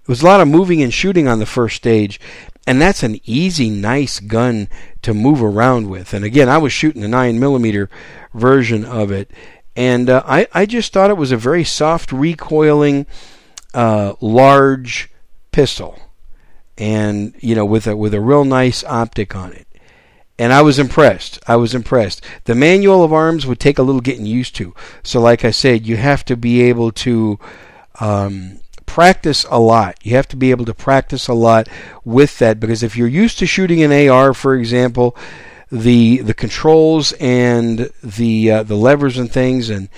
was 0.08 0.22
a 0.22 0.26
lot 0.26 0.40
of 0.40 0.48
moving 0.48 0.82
and 0.82 0.92
shooting 0.92 1.26
on 1.26 1.38
the 1.38 1.46
first 1.46 1.76
stage, 1.76 2.20
and 2.66 2.80
that's 2.80 3.02
an 3.02 3.18
easy, 3.24 3.70
nice 3.70 4.20
gun 4.20 4.68
to 5.02 5.12
move 5.12 5.42
around 5.42 5.90
with. 5.90 6.14
And 6.14 6.24
again, 6.24 6.48
I 6.48 6.58
was 6.58 6.72
shooting 6.72 7.02
the 7.02 7.08
nine 7.08 7.40
millimeter 7.40 7.90
version 8.32 8.84
of 8.84 9.10
it, 9.10 9.30
and 9.74 10.08
uh, 10.08 10.22
I 10.26 10.46
I 10.52 10.66
just 10.66 10.92
thought 10.92 11.10
it 11.10 11.16
was 11.16 11.32
a 11.32 11.36
very 11.36 11.64
soft 11.64 12.12
recoiling 12.12 13.06
uh, 13.76 14.14
large 14.22 15.10
pistol, 15.52 16.00
and 16.78 17.34
you 17.40 17.54
know 17.54 17.66
with 17.66 17.86
a 17.86 17.94
with 17.94 18.14
a 18.14 18.20
real 18.20 18.44
nice 18.44 18.82
optic 18.84 19.36
on 19.36 19.52
it. 19.52 19.68
And 20.38 20.52
I 20.52 20.62
was 20.62 20.78
impressed. 20.78 21.38
I 21.46 21.56
was 21.56 21.74
impressed. 21.74 22.24
The 22.44 22.54
manual 22.54 23.04
of 23.04 23.12
arms 23.12 23.46
would 23.46 23.60
take 23.60 23.78
a 23.78 23.82
little 23.82 24.00
getting 24.00 24.26
used 24.26 24.54
to. 24.56 24.74
So, 25.02 25.20
like 25.20 25.44
I 25.44 25.50
said, 25.50 25.86
you 25.86 25.96
have 25.96 26.24
to 26.26 26.36
be 26.36 26.62
able 26.62 26.90
to 26.92 27.38
um, 28.00 28.60
practice 28.86 29.46
a 29.50 29.58
lot. 29.58 29.96
You 30.02 30.16
have 30.16 30.28
to 30.28 30.36
be 30.36 30.50
able 30.50 30.64
to 30.66 30.74
practice 30.74 31.28
a 31.28 31.34
lot 31.34 31.68
with 32.04 32.38
that 32.38 32.58
because 32.58 32.82
if 32.82 32.96
you're 32.96 33.08
used 33.08 33.38
to 33.38 33.46
shooting 33.46 33.82
an 33.82 34.08
AR, 34.08 34.34
for 34.34 34.54
example, 34.54 35.16
the 35.70 36.18
the 36.18 36.34
controls 36.34 37.12
and 37.20 37.90
the 38.02 38.50
uh, 38.50 38.62
the 38.62 38.76
levers 38.76 39.18
and 39.18 39.30
things 39.30 39.68
and 39.68 39.88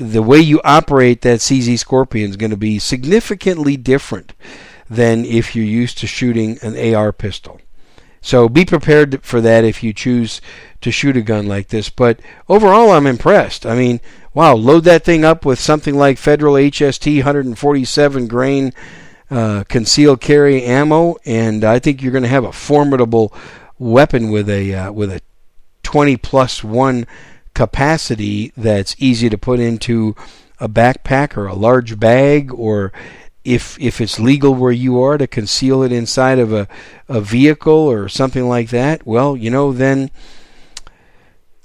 the 0.00 0.22
way 0.22 0.38
you 0.38 0.60
operate 0.64 1.20
that 1.20 1.40
CZ 1.40 1.78
Scorpion 1.78 2.30
is 2.30 2.36
going 2.36 2.50
to 2.50 2.56
be 2.56 2.78
significantly 2.78 3.76
different 3.76 4.32
than 4.88 5.26
if 5.26 5.54
you're 5.54 5.64
used 5.64 5.98
to 5.98 6.06
shooting 6.06 6.58
an 6.62 6.94
AR 6.94 7.12
pistol. 7.12 7.60
So 8.22 8.48
be 8.48 8.64
prepared 8.64 9.22
for 9.22 9.40
that 9.42 9.64
if 9.64 9.82
you 9.82 9.92
choose 9.92 10.40
to 10.80 10.90
shoot 10.90 11.16
a 11.16 11.22
gun 11.22 11.46
like 11.46 11.68
this. 11.68 11.90
But 11.90 12.20
overall, 12.48 12.90
I'm 12.90 13.06
impressed. 13.06 13.66
I 13.66 13.74
mean, 13.76 14.00
wow, 14.32 14.54
load 14.54 14.84
that 14.84 15.04
thing 15.04 15.24
up 15.24 15.44
with 15.44 15.58
something 15.58 15.94
like 15.94 16.18
Federal 16.18 16.54
HST 16.54 17.16
147 17.16 18.26
grain 18.26 18.72
uh, 19.30 19.64
concealed 19.68 20.20
carry 20.20 20.62
ammo, 20.64 21.16
and 21.24 21.62
I 21.62 21.78
think 21.78 22.02
you're 22.02 22.12
going 22.12 22.24
to 22.24 22.28
have 22.28 22.44
a 22.44 22.52
formidable 22.52 23.32
weapon 23.78 24.30
with 24.30 24.48
a 24.48 24.74
uh, 24.74 24.92
with 24.92 25.12
a 25.12 25.20
20 25.82 26.16
plus 26.16 26.64
one 26.64 27.06
capacity 27.60 28.54
that's 28.56 28.96
easy 28.98 29.28
to 29.28 29.36
put 29.36 29.60
into 29.60 30.16
a 30.60 30.66
backpack 30.66 31.36
or 31.36 31.46
a 31.46 31.52
large 31.54 32.00
bag 32.00 32.50
or 32.54 32.90
if 33.44 33.78
if 33.78 34.00
it's 34.00 34.18
legal 34.18 34.54
where 34.54 34.72
you 34.72 34.98
are 34.98 35.18
to 35.18 35.26
conceal 35.26 35.82
it 35.82 35.92
inside 35.92 36.38
of 36.38 36.54
a, 36.54 36.66
a 37.06 37.20
vehicle 37.20 37.74
or 37.74 38.08
something 38.08 38.48
like 38.48 38.70
that, 38.70 39.06
well, 39.06 39.36
you 39.36 39.50
know, 39.50 39.74
then 39.74 40.10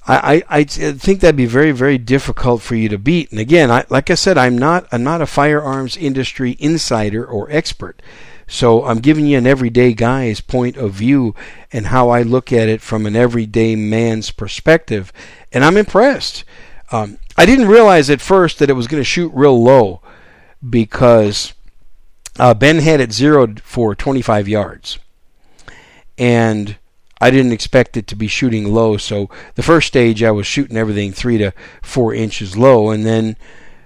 I, 0.08 0.44
I, 0.50 0.60
I 0.60 0.64
think 0.64 1.20
that'd 1.20 1.36
be 1.36 1.48
very 1.48 1.72
very 1.72 1.98
difficult 1.98 2.62
for 2.62 2.76
you 2.76 2.90
to 2.90 2.98
beat. 2.98 3.32
And 3.32 3.40
again, 3.40 3.72
I, 3.72 3.86
like 3.90 4.10
I 4.10 4.16
said, 4.16 4.38
I'm 4.38 4.58
not 4.58 4.88
I'm 4.92 5.04
not 5.04 5.22
a 5.22 5.26
firearms 5.26 5.98
industry 5.98 6.56
insider 6.60 7.26
or 7.26 7.50
expert. 7.50 8.02
So 8.48 8.86
I'm 8.86 9.00
giving 9.00 9.26
you 9.26 9.38
an 9.38 9.48
everyday 9.48 9.94
guy's 9.94 10.40
point 10.40 10.78
of 10.78 10.94
view 10.94 11.34
and 11.72 11.88
how 11.88 12.10
I 12.10 12.22
look 12.22 12.54
at 12.54 12.70
it 12.70 12.82
from 12.82 13.06
an 13.06 13.16
everyday 13.16 13.76
man's 13.76 14.32
perspective, 14.32 15.12
and 15.52 15.66
I'm 15.66 15.78
impressed. 15.78 16.44
Um, 16.92 17.18
I 17.38 17.46
didn't 17.46 17.68
realize 17.68 18.10
at 18.10 18.22
first 18.22 18.60
that 18.60 18.70
it 18.70 18.74
was 18.74 18.88
going 18.88 19.02
to 19.02 19.06
shoot 19.06 19.32
real 19.34 19.62
low 19.62 20.02
because 20.68 21.54
uh, 22.38 22.54
Ben 22.54 22.80
had 22.80 23.02
it 23.02 23.12
zeroed 23.12 23.62
for 23.62 23.96
25 23.96 24.48
yards, 24.48 25.00
and 26.18 26.78
I 27.22 27.32
didn't 27.32 27.54
expect 27.54 27.98
it 27.98 28.08
to 28.08 28.16
be 28.16 28.28
shooting 28.28 28.74
low. 28.74 28.98
So 28.98 29.30
the 29.56 29.64
first 29.64 29.88
stage, 29.88 30.22
I 30.24 30.32
was 30.32 30.48
shooting 30.48 30.78
everything 30.78 31.12
three 31.12 31.38
to 31.38 31.54
four 31.82 32.14
inches 32.14 32.58
low, 32.58 32.90
and 32.90 33.06
then 33.06 33.38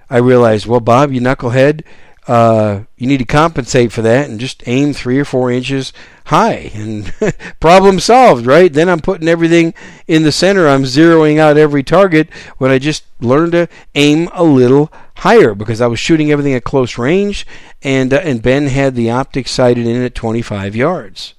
I 0.09 0.17
realized, 0.17 0.65
well, 0.65 0.79
Bob, 0.79 1.11
you 1.11 1.21
knucklehead, 1.21 1.83
uh, 2.29 2.83
you 2.95 3.07
need 3.07 3.17
to 3.17 3.25
compensate 3.25 3.91
for 3.91 4.03
that 4.03 4.29
and 4.29 4.39
just 4.39 4.61
aim 4.67 4.93
three 4.93 5.17
or 5.17 5.25
four 5.25 5.49
inches 5.49 5.91
high 6.25 6.69
and 6.75 7.11
problem 7.59 7.99
solved 7.99 8.45
right 8.45 8.73
then 8.73 8.87
i'm 8.87 8.99
putting 8.99 9.27
everything 9.27 9.73
in 10.05 10.21
the 10.21 10.31
center 10.31 10.67
i'm 10.67 10.83
zeroing 10.83 11.39
out 11.39 11.57
every 11.57 11.81
target 11.81 12.31
when 12.59 12.69
i 12.69 12.77
just 12.77 13.03
learned 13.19 13.53
to 13.53 13.67
aim 13.95 14.29
a 14.33 14.43
little 14.43 14.93
higher 15.17 15.55
because 15.55 15.81
i 15.81 15.87
was 15.87 15.99
shooting 15.99 16.29
everything 16.29 16.53
at 16.53 16.63
close 16.63 16.99
range 16.99 17.47
and 17.81 18.13
uh, 18.13 18.17
and 18.17 18.43
ben 18.43 18.67
had 18.67 18.93
the 18.93 19.09
optic 19.09 19.47
sighted 19.47 19.87
in 19.87 20.03
at 20.03 20.13
25 20.13 20.75
yards 20.75 21.33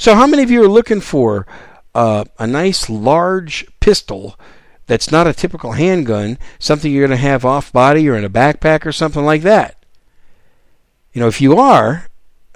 so 0.00 0.14
how 0.14 0.26
many 0.26 0.42
of 0.42 0.50
you 0.50 0.62
are 0.62 0.68
looking 0.68 1.00
for 1.00 1.46
uh, 1.94 2.24
a 2.38 2.46
nice 2.46 2.88
large 2.88 3.66
pistol 3.80 4.38
that's 4.86 5.12
not 5.12 5.26
a 5.26 5.32
typical 5.32 5.72
handgun 5.72 6.38
something 6.58 6.90
you're 6.90 7.06
going 7.06 7.16
to 7.16 7.22
have 7.22 7.44
off 7.44 7.72
body 7.72 8.08
or 8.08 8.16
in 8.16 8.24
a 8.24 8.30
backpack 8.30 8.86
or 8.86 8.92
something 8.92 9.24
like 9.24 9.42
that 9.42 9.80
you 11.12 11.20
know, 11.20 11.28
if 11.28 11.40
you 11.40 11.56
are, 11.56 12.06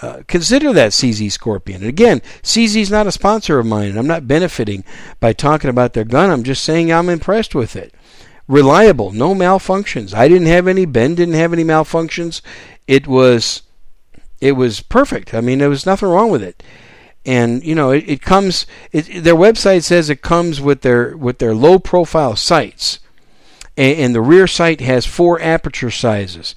uh, 0.00 0.22
consider 0.26 0.72
that 0.72 0.92
CZ 0.92 1.33
Scorpion. 1.33 1.83
And 1.83 1.88
again, 1.88 2.20
CZ 2.42 2.76
is 2.76 2.90
not 2.90 3.07
a 3.07 3.12
sponsor 3.12 3.59
of 3.59 3.66
mine, 3.66 3.90
and 3.90 3.98
I'm 3.98 4.07
not 4.07 4.28
benefiting 4.28 4.85
by 5.20 5.33
talking 5.33 5.70
about 5.70 5.92
their 5.92 6.04
gun. 6.04 6.30
I'm 6.30 6.44
just 6.44 6.64
saying 6.64 6.92
I'm 6.92 7.09
impressed 7.09 7.54
with 7.54 7.74
it. 7.74 7.94
Reliable, 8.46 9.12
no 9.12 9.35
malfunctions. 9.35 10.14
I 10.14 10.28
didn't 10.28 10.48
have 10.48 10.68
any. 10.68 10.85
Ben 10.85 11.14
didn't 11.14 11.35
have 11.35 11.52
any 11.52 11.64
malfunctions. 11.64 12.42
It 12.87 13.07
was, 13.07 13.62
it 14.40 14.52
was 14.52 14.80
perfect. 14.80 15.33
I 15.33 15.40
mean, 15.40 15.59
there 15.59 15.70
was 15.70 15.87
nothing 15.87 16.09
wrong 16.09 16.30
with 16.30 16.42
it. 16.42 16.62
And 17.26 17.64
you 17.64 17.74
know, 17.74 17.90
it, 17.90 18.04
it 18.06 18.22
comes. 18.22 18.66
It, 18.92 19.24
their 19.24 19.34
website 19.34 19.82
says 19.82 20.10
it 20.10 20.20
comes 20.22 20.60
with 20.60 20.82
their 20.82 21.16
with 21.16 21.38
their 21.38 21.54
low 21.54 21.78
profile 21.78 22.37
sights, 22.37 22.98
and, 23.76 23.98
and 23.98 24.14
the 24.14 24.20
rear 24.20 24.46
sight 24.46 24.80
has 24.80 25.06
four 25.06 25.40
aperture 25.40 25.90
sizes. 25.90 26.54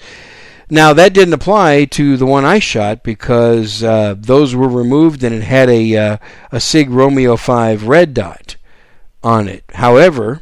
Now 0.70 0.92
that 0.94 1.14
didn't 1.14 1.34
apply 1.34 1.86
to 1.86 2.18
the 2.18 2.26
one 2.26 2.44
I 2.44 2.60
shot 2.60 3.02
because 3.02 3.82
uh, 3.82 4.16
those 4.18 4.54
were 4.54 4.68
removed 4.68 5.24
and 5.24 5.34
it 5.34 5.44
had 5.44 5.70
a 5.70 5.96
uh, 5.96 6.18
a 6.52 6.60
Sig 6.60 6.90
Romeo 6.90 7.38
5 7.38 7.88
red 7.88 8.14
dot 8.14 8.58
on 9.24 9.48
it. 9.48 9.64
However, 9.76 10.42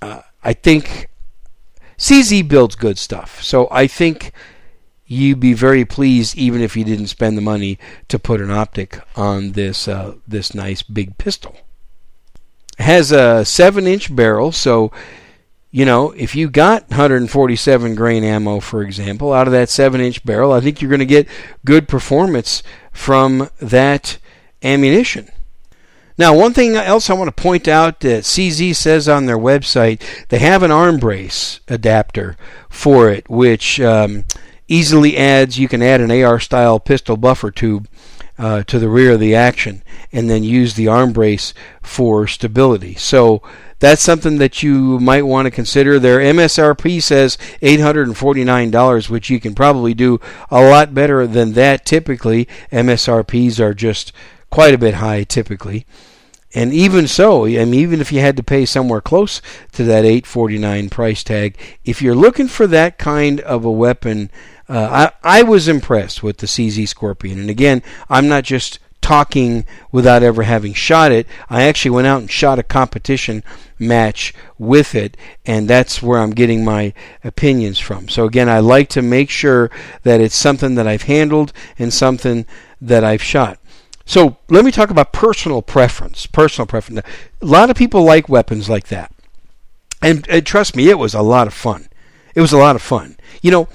uh, 0.00 0.22
I 0.42 0.54
think 0.54 1.10
CZ 1.98 2.48
builds 2.48 2.76
good 2.76 2.96
stuff, 2.96 3.42
so 3.42 3.68
I 3.70 3.86
think 3.86 4.32
you'd 5.06 5.40
be 5.40 5.52
very 5.52 5.84
pleased 5.84 6.36
even 6.36 6.60
if 6.60 6.76
you 6.76 6.84
didn't 6.84 7.06
spend 7.06 7.36
the 7.36 7.42
money 7.42 7.78
to 8.08 8.18
put 8.18 8.40
an 8.40 8.50
optic 8.50 9.00
on 9.14 9.52
this 9.52 9.88
uh, 9.88 10.14
this 10.26 10.54
nice 10.54 10.82
big 10.82 11.16
pistol. 11.18 11.56
It 12.78 12.82
has 12.82 13.12
a 13.12 13.44
seven 13.44 13.86
inch 13.86 14.14
barrel, 14.14 14.52
so 14.52 14.92
you 15.70 15.84
know, 15.84 16.12
if 16.12 16.34
you 16.34 16.48
got 16.48 16.88
147 16.88 17.94
grain 17.96 18.24
ammo, 18.24 18.60
for 18.60 18.82
example, 18.82 19.34
out 19.34 19.46
of 19.46 19.52
that 19.52 19.68
7 19.68 20.00
inch 20.00 20.24
barrel, 20.24 20.52
I 20.52 20.60
think 20.60 20.80
you're 20.80 20.88
going 20.88 21.00
to 21.00 21.04
get 21.04 21.28
good 21.66 21.86
performance 21.86 22.62
from 22.92 23.50
that 23.58 24.16
ammunition. 24.62 25.28
Now, 26.16 26.34
one 26.34 26.54
thing 26.54 26.76
else 26.76 27.10
I 27.10 27.14
want 27.14 27.28
to 27.28 27.42
point 27.42 27.68
out 27.68 28.00
that 28.00 28.24
CZ 28.24 28.74
says 28.74 29.06
on 29.06 29.26
their 29.26 29.36
website, 29.36 30.00
they 30.30 30.38
have 30.38 30.62
an 30.62 30.70
arm 30.70 30.96
brace 30.96 31.60
adapter 31.68 32.38
for 32.70 33.10
it, 33.10 33.28
which 33.28 33.78
um, 33.80 34.24
easily 34.68 35.16
adds, 35.16 35.58
you 35.58 35.68
can 35.68 35.82
add 35.82 36.00
an 36.00 36.10
AR 36.10 36.40
style 36.40 36.80
pistol 36.80 37.16
buffer 37.16 37.50
tube 37.50 37.88
uh, 38.38 38.62
to 38.64 38.78
the 38.78 38.88
rear 38.88 39.12
of 39.12 39.20
the 39.20 39.34
action 39.34 39.82
and 40.12 40.28
then 40.28 40.42
use 40.42 40.74
the 40.74 40.88
arm 40.88 41.12
brace 41.12 41.54
for 41.82 42.26
stability. 42.26 42.94
So, 42.94 43.42
that's 43.78 44.02
something 44.02 44.38
that 44.38 44.62
you 44.62 44.98
might 45.00 45.26
want 45.26 45.46
to 45.46 45.50
consider. 45.50 45.98
Their 45.98 46.18
MSRP 46.20 47.02
says 47.02 47.36
$849, 47.60 49.10
which 49.10 49.28
you 49.28 49.38
can 49.38 49.54
probably 49.54 49.92
do 49.92 50.18
a 50.50 50.62
lot 50.62 50.94
better 50.94 51.26
than 51.26 51.52
that 51.52 51.84
typically. 51.84 52.48
MSRPs 52.72 53.60
are 53.60 53.74
just 53.74 54.12
quite 54.50 54.74
a 54.74 54.78
bit 54.78 54.94
high 54.94 55.24
typically. 55.24 55.86
And 56.54 56.72
even 56.72 57.06
so, 57.06 57.44
I 57.44 57.66
mean, 57.66 57.74
even 57.74 58.00
if 58.00 58.10
you 58.10 58.20
had 58.20 58.36
to 58.38 58.42
pay 58.42 58.64
somewhere 58.64 59.02
close 59.02 59.42
to 59.72 59.84
that 59.84 60.06
849 60.06 60.88
price 60.88 61.22
tag, 61.22 61.58
if 61.84 62.00
you're 62.00 62.14
looking 62.14 62.48
for 62.48 62.66
that 62.68 62.96
kind 62.96 63.40
of 63.40 63.66
a 63.66 63.70
weapon, 63.70 64.30
Uh, 64.68 65.10
I, 65.22 65.38
I 65.38 65.42
was 65.42 65.68
impressed 65.68 66.22
with 66.22 66.38
the 66.38 66.46
CZ 66.46 66.88
Scorpion. 66.88 67.38
And 67.38 67.50
again, 67.50 67.82
I'm 68.08 68.28
not 68.28 68.44
just 68.44 68.80
talking 69.00 69.64
without 69.92 70.24
ever 70.24 70.42
having 70.42 70.74
shot 70.74 71.12
it. 71.12 71.28
I 71.48 71.62
actually 71.62 71.92
went 71.92 72.08
out 72.08 72.20
and 72.20 72.30
shot 72.30 72.58
a 72.58 72.64
competition 72.64 73.44
match 73.78 74.34
with 74.58 74.96
it, 74.96 75.16
and 75.44 75.68
that's 75.68 76.02
where 76.02 76.18
I'm 76.18 76.32
getting 76.32 76.64
my 76.64 76.92
opinions 77.22 77.78
from. 77.78 78.08
So, 78.08 78.24
again, 78.24 78.48
I 78.48 78.58
like 78.58 78.88
to 78.90 79.02
make 79.02 79.30
sure 79.30 79.70
that 80.02 80.20
it's 80.20 80.34
something 80.34 80.74
that 80.74 80.88
I've 80.88 81.02
handled 81.02 81.52
and 81.78 81.94
something 81.94 82.46
that 82.80 83.04
I've 83.04 83.22
shot. 83.22 83.60
So, 84.04 84.38
let 84.48 84.64
me 84.64 84.72
talk 84.72 84.90
about 84.90 85.12
personal 85.12 85.62
preference. 85.62 86.26
Personal 86.26 86.66
preference. 86.66 87.02
A 87.40 87.46
lot 87.46 87.70
of 87.70 87.76
people 87.76 88.02
like 88.02 88.28
weapons 88.28 88.68
like 88.68 88.88
that. 88.88 89.12
And, 90.02 90.26
and 90.28 90.44
trust 90.44 90.74
me, 90.74 90.90
it 90.90 90.98
was 90.98 91.14
a 91.14 91.22
lot 91.22 91.46
of 91.46 91.54
fun. 91.54 91.88
It 92.34 92.40
was 92.40 92.52
a 92.52 92.58
lot 92.58 92.74
of 92.76 92.82
fun. 92.82 93.16
You 93.40 93.52
know, 93.52 93.68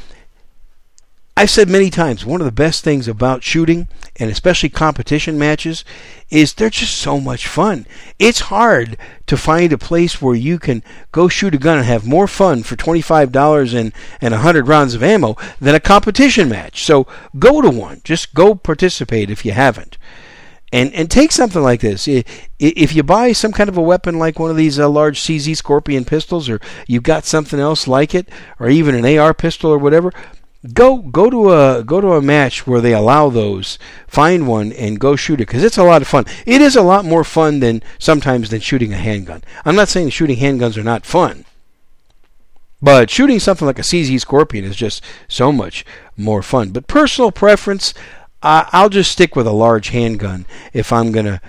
I've 1.41 1.49
said 1.49 1.69
many 1.71 1.89
times 1.89 2.23
one 2.23 2.39
of 2.39 2.45
the 2.45 2.51
best 2.51 2.83
things 2.83 3.07
about 3.07 3.41
shooting 3.41 3.87
and 4.17 4.29
especially 4.29 4.69
competition 4.69 5.39
matches 5.39 5.83
is 6.29 6.53
they're 6.53 6.69
just 6.69 6.95
so 6.95 7.19
much 7.19 7.47
fun. 7.47 7.87
It's 8.19 8.41
hard 8.41 8.95
to 9.25 9.37
find 9.37 9.73
a 9.73 9.77
place 9.79 10.21
where 10.21 10.35
you 10.35 10.59
can 10.59 10.83
go 11.11 11.27
shoot 11.27 11.55
a 11.55 11.57
gun 11.57 11.79
and 11.79 11.87
have 11.87 12.05
more 12.05 12.27
fun 12.27 12.61
for 12.61 12.75
$25 12.75 13.73
and, 13.73 13.91
and 14.21 14.33
100 14.33 14.67
rounds 14.67 14.93
of 14.93 15.01
ammo 15.01 15.35
than 15.59 15.73
a 15.73 15.79
competition 15.79 16.47
match. 16.47 16.83
So 16.83 17.07
go 17.39 17.59
to 17.59 17.71
one. 17.71 18.01
Just 18.03 18.35
go 18.35 18.53
participate 18.53 19.31
if 19.31 19.43
you 19.43 19.53
haven't. 19.53 19.97
And, 20.71 20.93
and 20.93 21.09
take 21.09 21.31
something 21.31 21.63
like 21.63 21.81
this. 21.81 22.07
If 22.07 22.95
you 22.95 23.01
buy 23.01 23.31
some 23.31 23.51
kind 23.51 23.67
of 23.67 23.77
a 23.77 23.81
weapon 23.81 24.19
like 24.19 24.37
one 24.37 24.51
of 24.51 24.57
these 24.57 24.77
uh, 24.77 24.87
large 24.87 25.19
CZ 25.19 25.57
Scorpion 25.57 26.05
pistols, 26.05 26.47
or 26.49 26.61
you've 26.85 27.01
got 27.01 27.25
something 27.25 27.59
else 27.59 27.87
like 27.87 28.13
it, 28.13 28.29
or 28.59 28.69
even 28.69 28.93
an 28.93 29.17
AR 29.17 29.33
pistol 29.33 29.71
or 29.71 29.79
whatever, 29.79 30.13
go 30.73 30.97
go 30.97 31.29
to 31.29 31.51
a 31.51 31.83
go 31.83 31.99
to 31.99 32.13
a 32.13 32.21
match 32.21 32.67
where 32.67 32.81
they 32.81 32.93
allow 32.93 33.29
those 33.29 33.79
find 34.07 34.47
one 34.47 34.71
and 34.73 34.99
go 34.99 35.15
shoot 35.15 35.41
it 35.41 35.47
because 35.47 35.63
it's 35.63 35.77
a 35.77 35.83
lot 35.83 36.01
of 36.01 36.07
fun. 36.07 36.25
It 36.45 36.61
is 36.61 36.75
a 36.75 36.83
lot 36.83 37.05
more 37.05 37.23
fun 37.23 37.59
than 37.59 37.81
sometimes 37.97 38.49
than 38.49 38.61
shooting 38.61 38.93
a 38.93 38.97
handgun. 38.97 39.43
I'm 39.65 39.75
not 39.75 39.89
saying 39.89 40.09
shooting 40.09 40.37
handguns 40.37 40.77
are 40.77 40.83
not 40.83 41.05
fun 41.05 41.45
but 42.81 43.09
shooting 43.09 43.39
something 43.39 43.65
like 43.65 43.79
a 43.79 43.83
cz 43.83 44.19
scorpion 44.19 44.65
is 44.65 44.75
just 44.75 45.03
so 45.27 45.51
much 45.51 45.85
more 46.17 46.41
fun. 46.41 46.69
But 46.69 46.87
personal 46.87 47.31
preference 47.31 47.93
uh, 48.43 48.65
i'll 48.71 48.89
just 48.89 49.11
stick 49.11 49.35
with 49.35 49.45
a 49.45 49.51
large 49.51 49.89
handgun 49.89 50.45
if 50.73 50.91
i'm 50.91 51.11
going 51.11 51.27
to 51.27 51.39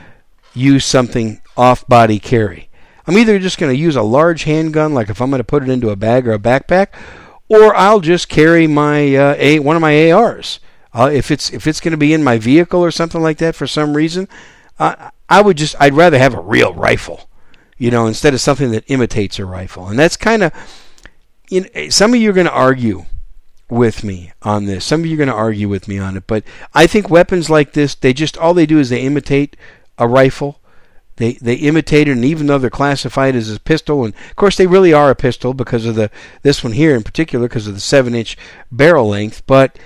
use 0.54 0.84
something 0.84 1.40
off 1.56 1.86
body 1.86 2.18
carry. 2.18 2.68
I'm 3.06 3.16
either 3.16 3.38
just 3.38 3.58
going 3.58 3.72
to 3.72 3.78
use 3.78 3.96
a 3.96 4.02
large 4.02 4.44
handgun 4.44 4.94
like 4.94 5.08
if 5.08 5.20
i'm 5.20 5.30
going 5.30 5.40
to 5.40 5.44
put 5.44 5.62
it 5.62 5.68
into 5.68 5.90
a 5.90 5.96
bag 5.96 6.26
or 6.26 6.32
a 6.32 6.38
backpack 6.38 6.88
or 7.52 7.76
I'll 7.76 8.00
just 8.00 8.28
carry 8.28 8.66
my 8.66 9.14
uh, 9.14 9.34
a 9.38 9.58
one 9.58 9.76
of 9.76 9.82
my 9.82 10.10
ARs. 10.10 10.58
Uh, 10.94 11.10
if 11.12 11.30
it's 11.30 11.52
if 11.52 11.66
it's 11.66 11.80
going 11.80 11.92
to 11.92 11.98
be 11.98 12.12
in 12.12 12.24
my 12.24 12.38
vehicle 12.38 12.80
or 12.80 12.90
something 12.90 13.20
like 13.20 13.38
that 13.38 13.54
for 13.54 13.66
some 13.66 13.94
reason, 13.94 14.28
uh, 14.78 15.10
I 15.28 15.42
would 15.42 15.58
just 15.58 15.76
I'd 15.78 15.94
rather 15.94 16.18
have 16.18 16.34
a 16.34 16.40
real 16.40 16.72
rifle, 16.72 17.28
you 17.76 17.90
know, 17.90 18.06
instead 18.06 18.34
of 18.34 18.40
something 18.40 18.70
that 18.70 18.84
imitates 18.90 19.38
a 19.38 19.44
rifle. 19.44 19.88
And 19.88 19.98
that's 19.98 20.16
kind 20.16 20.42
of, 20.42 20.52
you 21.50 21.62
know, 21.62 21.88
some 21.90 22.14
of 22.14 22.20
you 22.20 22.30
are 22.30 22.34
going 22.34 22.46
to 22.46 22.52
argue 22.52 23.04
with 23.68 24.02
me 24.02 24.32
on 24.42 24.64
this. 24.64 24.84
Some 24.84 25.00
of 25.00 25.06
you 25.06 25.14
are 25.14 25.18
going 25.18 25.28
to 25.28 25.34
argue 25.34 25.68
with 25.68 25.88
me 25.88 25.98
on 25.98 26.16
it, 26.16 26.26
but 26.26 26.44
I 26.74 26.86
think 26.86 27.10
weapons 27.10 27.50
like 27.50 27.74
this, 27.74 27.94
they 27.94 28.12
just 28.12 28.38
all 28.38 28.54
they 28.54 28.66
do 28.66 28.78
is 28.78 28.88
they 28.88 29.02
imitate 29.02 29.56
a 29.98 30.08
rifle 30.08 30.61
they 31.16 31.34
they 31.34 31.54
imitate 31.54 32.08
it, 32.08 32.12
and 32.12 32.24
even 32.24 32.46
though 32.46 32.58
they're 32.58 32.70
classified 32.70 33.36
as 33.36 33.50
a 33.50 33.60
pistol, 33.60 34.04
and 34.04 34.14
of 34.14 34.36
course 34.36 34.56
they 34.56 34.66
really 34.66 34.92
are 34.92 35.10
a 35.10 35.14
pistol 35.14 35.54
because 35.54 35.84
of 35.84 35.94
the 35.94 36.10
this 36.42 36.64
one 36.64 36.72
here 36.72 36.96
in 36.96 37.02
particular 37.02 37.48
because 37.48 37.66
of 37.66 37.74
the 37.74 37.80
seven 37.80 38.14
inch 38.14 38.36
barrel 38.70 39.08
length. 39.08 39.46
But 39.46 39.78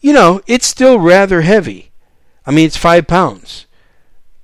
you 0.00 0.12
know 0.12 0.42
it's 0.46 0.66
still 0.66 0.98
rather 0.98 1.40
heavy. 1.42 1.90
I 2.44 2.50
mean 2.50 2.66
it's 2.66 2.76
five 2.76 3.06
pounds. 3.06 3.66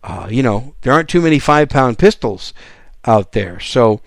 Uh, 0.03 0.29
you 0.31 0.43
know 0.43 0.75
there 0.81 0.93
aren't 0.93 1.09
too 1.09 1.21
many 1.21 1.39
five 1.39 1.69
pound 1.69 1.99
pistols 1.99 2.55
out 3.05 3.33
there, 3.33 3.61
so 3.61 4.01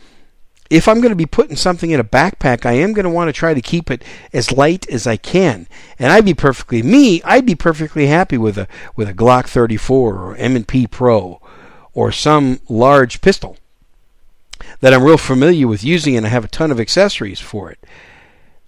if 0.69 0.88
I'm 0.88 1.00
going 1.00 1.12
to 1.12 1.15
be 1.15 1.28
putting 1.28 1.56
something 1.56 1.91
in 1.91 2.00
a 2.00 2.04
backpack, 2.04 2.65
I 2.65 2.74
am 2.74 2.93
going 2.93 3.04
to 3.04 3.10
want 3.10 3.28
to 3.28 3.34
try 3.34 3.54
to 3.54 3.62
keep 3.62 3.91
it 3.91 4.04
as 4.34 4.52
light 4.52 4.89
as 4.89 5.06
I 5.06 5.15
can. 5.15 5.67
And 6.00 6.12
I'd 6.12 6.26
be 6.26 6.34
perfectly 6.34 6.82
me. 6.82 7.21
I'd 7.24 7.45
be 7.45 7.54
perfectly 7.54 8.08
happy 8.08 8.38
with 8.38 8.58
a 8.58 8.67
with 8.95 9.08
a 9.08 9.13
Glock 9.13 9.45
34 9.48 10.15
or 10.15 10.36
M&P 10.36 10.88
Pro 10.88 11.39
or 11.95 12.12
some 12.12 12.60
large 12.69 13.21
pistol 13.21 13.58
that 14.81 14.93
I'm 14.93 15.03
real 15.03 15.17
familiar 15.17 15.67
with 15.67 15.84
using 15.84 16.15
and 16.15 16.25
I 16.25 16.29
have 16.29 16.45
a 16.45 16.49
ton 16.49 16.71
of 16.71 16.79
accessories 16.79 17.39
for 17.39 17.71
it, 17.71 17.79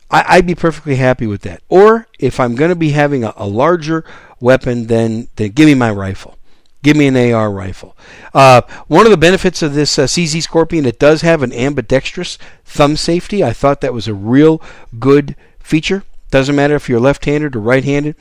I, 0.09 0.37
would 0.37 0.47
be 0.47 0.55
perfectly 0.55 0.95
happy 0.95 1.27
with 1.27 1.41
that. 1.41 1.61
Or 1.67 2.07
if 2.17 2.39
I'm 2.39 2.55
going 2.55 2.69
to 2.69 2.75
be 2.75 2.91
having 2.91 3.25
a, 3.25 3.33
a, 3.35 3.45
larger 3.45 4.05
weapon, 4.39 4.87
then, 4.87 5.27
then 5.35 5.51
give 5.51 5.67
me 5.67 5.75
my 5.75 5.91
rifle. 5.91 6.37
Give 6.81 6.95
me 6.95 7.07
an 7.07 7.33
AR 7.33 7.51
rifle. 7.51 7.97
Uh, 8.33 8.61
one 8.87 9.05
of 9.05 9.11
the 9.11 9.17
benefits 9.17 9.61
of 9.61 9.73
this 9.73 9.99
uh, 9.99 10.03
CZ 10.03 10.43
Scorpion, 10.43 10.85
it 10.85 10.99
does 10.99 11.21
have 11.21 11.43
an 11.43 11.51
ambidextrous 11.51 12.37
thumb 12.63 12.95
safety. 12.95 13.43
I 13.43 13.51
thought 13.51 13.81
that 13.81 13.93
was 13.93 14.07
a 14.07 14.13
real 14.13 14.61
good 14.97 15.35
feature. 15.59 16.03
Doesn't 16.31 16.55
matter 16.55 16.75
if 16.75 16.87
you're 16.87 16.99
left-handed 17.01 17.55
or 17.55 17.59
right-handed. 17.59 18.15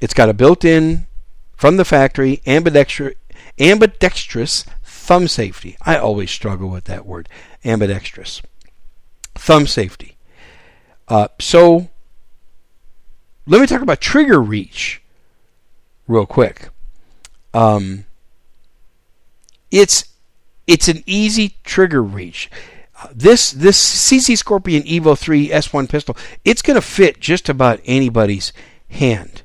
It's 0.00 0.14
got 0.14 0.28
a 0.28 0.34
built-in 0.34 1.06
from 1.56 1.76
the 1.76 1.84
factory 1.84 2.40
ambidextrous 2.46 3.14
ambidextrous 3.60 4.64
thumb 4.82 5.28
safety. 5.28 5.76
I 5.82 5.96
always 5.96 6.30
struggle 6.30 6.68
with 6.68 6.84
that 6.84 7.06
word, 7.06 7.28
ambidextrous. 7.64 8.42
Thumb 9.34 9.66
safety. 9.66 10.16
Uh, 11.06 11.28
so, 11.40 11.88
let 13.46 13.60
me 13.60 13.66
talk 13.66 13.80
about 13.80 14.00
trigger 14.00 14.40
reach 14.40 15.00
real 16.06 16.26
quick. 16.26 16.68
Um, 17.54 18.04
it's 19.70 20.04
it's 20.66 20.88
an 20.88 21.02
easy 21.06 21.56
trigger 21.64 22.02
reach. 22.02 22.50
This 23.14 23.50
this 23.50 23.78
CZ 23.82 24.36
Scorpion 24.36 24.82
Evo 24.82 25.16
3 25.16 25.48
S1 25.48 25.88
pistol, 25.88 26.16
it's 26.44 26.62
going 26.62 26.74
to 26.74 26.82
fit 26.82 27.20
just 27.20 27.48
about 27.48 27.80
anybody's 27.84 28.52
hand 28.90 29.42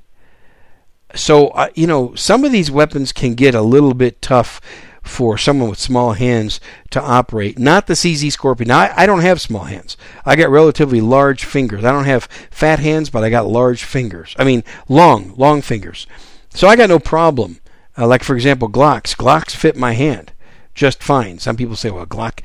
so 1.13 1.47
uh, 1.49 1.69
you 1.75 1.87
know 1.87 2.15
some 2.15 2.43
of 2.43 2.51
these 2.51 2.71
weapons 2.71 3.11
can 3.11 3.33
get 3.35 3.55
a 3.55 3.61
little 3.61 3.93
bit 3.93 4.21
tough 4.21 4.59
for 5.01 5.37
someone 5.37 5.69
with 5.69 5.79
small 5.79 6.13
hands 6.13 6.61
to 6.89 7.01
operate. 7.01 7.59
Not 7.59 7.87
the 7.87 7.93
CZ 7.93 8.31
Scorpion. 8.31 8.69
Now, 8.69 8.79
I, 8.79 9.03
I, 9.03 9.05
don't 9.05 9.19
have 9.19 9.41
small 9.41 9.65
hands. 9.65 9.97
I 10.25 10.37
got 10.37 10.49
relatively 10.49 11.01
large 11.01 11.43
fingers. 11.43 11.83
I 11.83 11.91
don't 11.91 12.05
have 12.05 12.29
fat 12.49 12.79
hands, 12.79 13.09
but 13.09 13.21
I 13.21 13.29
got 13.29 13.45
large 13.45 13.83
fingers. 13.83 14.33
I 14.39 14.45
mean, 14.45 14.63
long, 14.87 15.33
long 15.35 15.61
fingers. 15.61 16.07
So 16.51 16.69
I 16.69 16.77
got 16.77 16.87
no 16.87 16.99
problem. 16.99 17.59
Uh, 17.97 18.07
like 18.07 18.23
for 18.23 18.33
example, 18.33 18.69
Glocks. 18.69 19.13
Glocks 19.13 19.51
fit 19.51 19.75
my 19.75 19.91
hand 19.91 20.31
just 20.73 21.03
fine. 21.03 21.39
Some 21.39 21.55
people 21.55 21.75
say, 21.75 21.91
well, 21.91 22.05
Glock, 22.05 22.39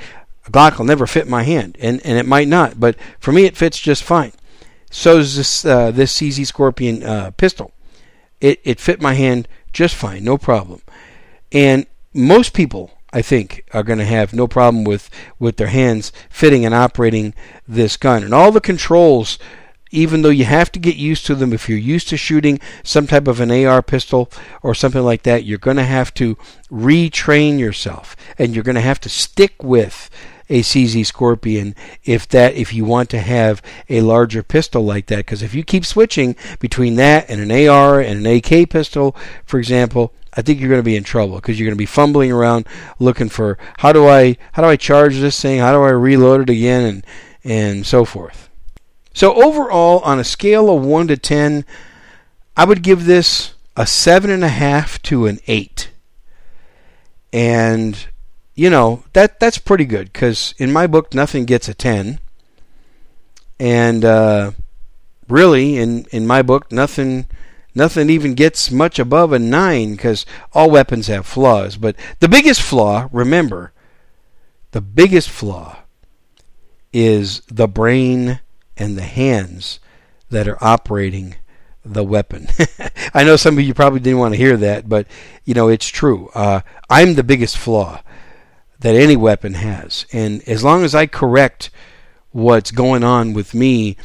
a 0.46 0.50
Glock 0.50 0.78
will 0.78 0.84
never 0.84 1.06
fit 1.06 1.28
my 1.28 1.42
hand, 1.42 1.76
and 1.80 2.04
and 2.04 2.18
it 2.18 2.26
might 2.26 2.48
not, 2.48 2.78
but 2.78 2.96
for 3.18 3.32
me, 3.32 3.44
it 3.44 3.56
fits 3.56 3.78
just 3.78 4.02
fine. 4.02 4.32
So 4.90 5.18
is 5.18 5.36
this 5.36 5.64
uh, 5.64 5.90
this 5.90 6.16
CZ 6.16 6.46
Scorpion 6.46 7.02
uh, 7.02 7.30
pistol. 7.32 7.72
It 8.40 8.60
it 8.64 8.80
fit 8.80 9.00
my 9.00 9.14
hand 9.14 9.48
just 9.72 9.94
fine, 9.94 10.24
no 10.24 10.38
problem. 10.38 10.82
And 11.52 11.86
most 12.14 12.52
people, 12.52 12.90
I 13.12 13.22
think, 13.22 13.64
are 13.72 13.82
going 13.82 13.98
to 13.98 14.04
have 14.04 14.32
no 14.32 14.46
problem 14.46 14.84
with 14.84 15.10
with 15.38 15.56
their 15.56 15.68
hands 15.68 16.12
fitting 16.30 16.64
and 16.64 16.74
operating 16.74 17.34
this 17.66 17.96
gun. 17.96 18.24
And 18.24 18.34
all 18.34 18.52
the 18.52 18.60
controls 18.60 19.38
even 19.90 20.22
though 20.22 20.28
you 20.28 20.44
have 20.44 20.70
to 20.72 20.78
get 20.78 20.96
used 20.96 21.26
to 21.26 21.34
them, 21.34 21.52
if 21.52 21.68
you're 21.68 21.78
used 21.78 22.08
to 22.08 22.16
shooting 22.16 22.60
some 22.82 23.06
type 23.06 23.26
of 23.26 23.40
an 23.40 23.50
AR 23.50 23.82
pistol 23.82 24.30
or 24.62 24.74
something 24.74 25.02
like 25.02 25.22
that, 25.22 25.44
you're 25.44 25.58
going 25.58 25.76
to 25.76 25.84
have 25.84 26.12
to 26.14 26.36
retrain 26.70 27.58
yourself 27.58 28.16
and 28.38 28.54
you're 28.54 28.64
going 28.64 28.74
to 28.74 28.80
have 28.80 29.00
to 29.00 29.08
stick 29.08 29.62
with 29.62 30.10
a 30.48 30.62
CZ 30.62 31.04
Scorpion 31.06 31.74
if 32.04 32.26
that 32.28 32.54
if 32.54 32.72
you 32.72 32.84
want 32.84 33.10
to 33.10 33.20
have 33.20 33.62
a 33.88 34.00
larger 34.00 34.42
pistol 34.42 34.84
like 34.84 35.06
that. 35.06 35.18
Because 35.18 35.42
if 35.42 35.54
you 35.54 35.64
keep 35.64 35.84
switching 35.84 36.36
between 36.58 36.96
that 36.96 37.28
and 37.28 37.40
an 37.40 37.68
AR 37.68 38.00
and 38.00 38.26
an 38.26 38.36
AK 38.36 38.70
pistol 38.70 39.16
for 39.44 39.58
example 39.58 40.12
I 40.34 40.42
think 40.42 40.60
you're 40.60 40.68
going 40.68 40.78
to 40.78 40.84
be 40.84 40.96
in 40.96 41.04
trouble 41.04 41.36
because 41.36 41.58
you're 41.58 41.66
going 41.66 41.76
to 41.76 41.78
be 41.78 41.86
fumbling 41.86 42.30
around 42.30 42.66
looking 42.98 43.28
for 43.28 43.58
how 43.78 43.92
do 43.92 44.06
I 44.06 44.36
how 44.52 44.62
do 44.62 44.68
I 44.68 44.76
charge 44.76 45.18
this 45.18 45.40
thing? 45.40 45.58
How 45.58 45.72
do 45.72 45.82
I 45.82 45.90
reload 45.90 46.42
it 46.42 46.50
again? 46.50 46.84
and 46.84 47.04
and 47.44 47.86
so 47.86 48.04
forth. 48.04 48.48
So 49.14 49.34
overall, 49.34 50.00
on 50.00 50.18
a 50.18 50.24
scale 50.24 50.70
of 50.70 50.84
one 50.84 51.08
to 51.08 51.16
ten, 51.16 51.64
I 52.56 52.64
would 52.64 52.82
give 52.82 53.06
this 53.06 53.54
a 53.76 53.86
seven 53.86 54.30
and 54.30 54.44
a 54.44 54.48
half 54.48 55.00
to 55.02 55.26
an 55.26 55.40
eight. 55.46 55.90
And 57.32 58.06
you 58.58 58.70
know 58.70 59.04
that 59.12 59.38
that's 59.38 59.56
pretty 59.58 59.84
good 59.84 60.12
because 60.12 60.52
in 60.58 60.72
my 60.72 60.88
book, 60.88 61.14
nothing 61.14 61.44
gets 61.44 61.68
a 61.68 61.74
ten. 61.74 62.18
And 63.60 64.04
uh, 64.04 64.50
really, 65.28 65.78
in 65.78 66.06
in 66.10 66.26
my 66.26 66.42
book, 66.42 66.72
nothing 66.72 67.26
nothing 67.72 68.10
even 68.10 68.34
gets 68.34 68.72
much 68.72 68.98
above 68.98 69.32
a 69.32 69.38
nine 69.38 69.92
because 69.92 70.26
all 70.52 70.72
weapons 70.72 71.06
have 71.06 71.24
flaws. 71.24 71.76
But 71.76 71.94
the 72.18 72.28
biggest 72.28 72.60
flaw, 72.60 73.08
remember, 73.12 73.72
the 74.72 74.80
biggest 74.80 75.30
flaw 75.30 75.78
is 76.92 77.42
the 77.46 77.68
brain 77.68 78.40
and 78.76 78.98
the 78.98 79.02
hands 79.02 79.78
that 80.30 80.48
are 80.48 80.58
operating 80.60 81.36
the 81.84 82.02
weapon. 82.02 82.48
I 83.14 83.22
know 83.22 83.36
some 83.36 83.56
of 83.56 83.62
you 83.62 83.72
probably 83.72 84.00
didn't 84.00 84.18
want 84.18 84.34
to 84.34 84.40
hear 84.40 84.56
that, 84.56 84.88
but 84.88 85.06
you 85.44 85.54
know 85.54 85.68
it's 85.68 85.86
true. 85.86 86.28
Uh, 86.34 86.62
I'm 86.90 87.14
the 87.14 87.22
biggest 87.22 87.56
flaw 87.56 88.02
that 88.80 88.94
any 88.94 89.16
weapon 89.16 89.54
has, 89.54 90.06
and 90.12 90.46
as 90.48 90.62
long 90.62 90.84
as 90.84 90.94
I 90.94 91.06
correct 91.06 91.70
what's 92.30 92.70
going 92.70 93.02
on 93.02 93.32
with 93.32 93.54
me, 93.54 93.96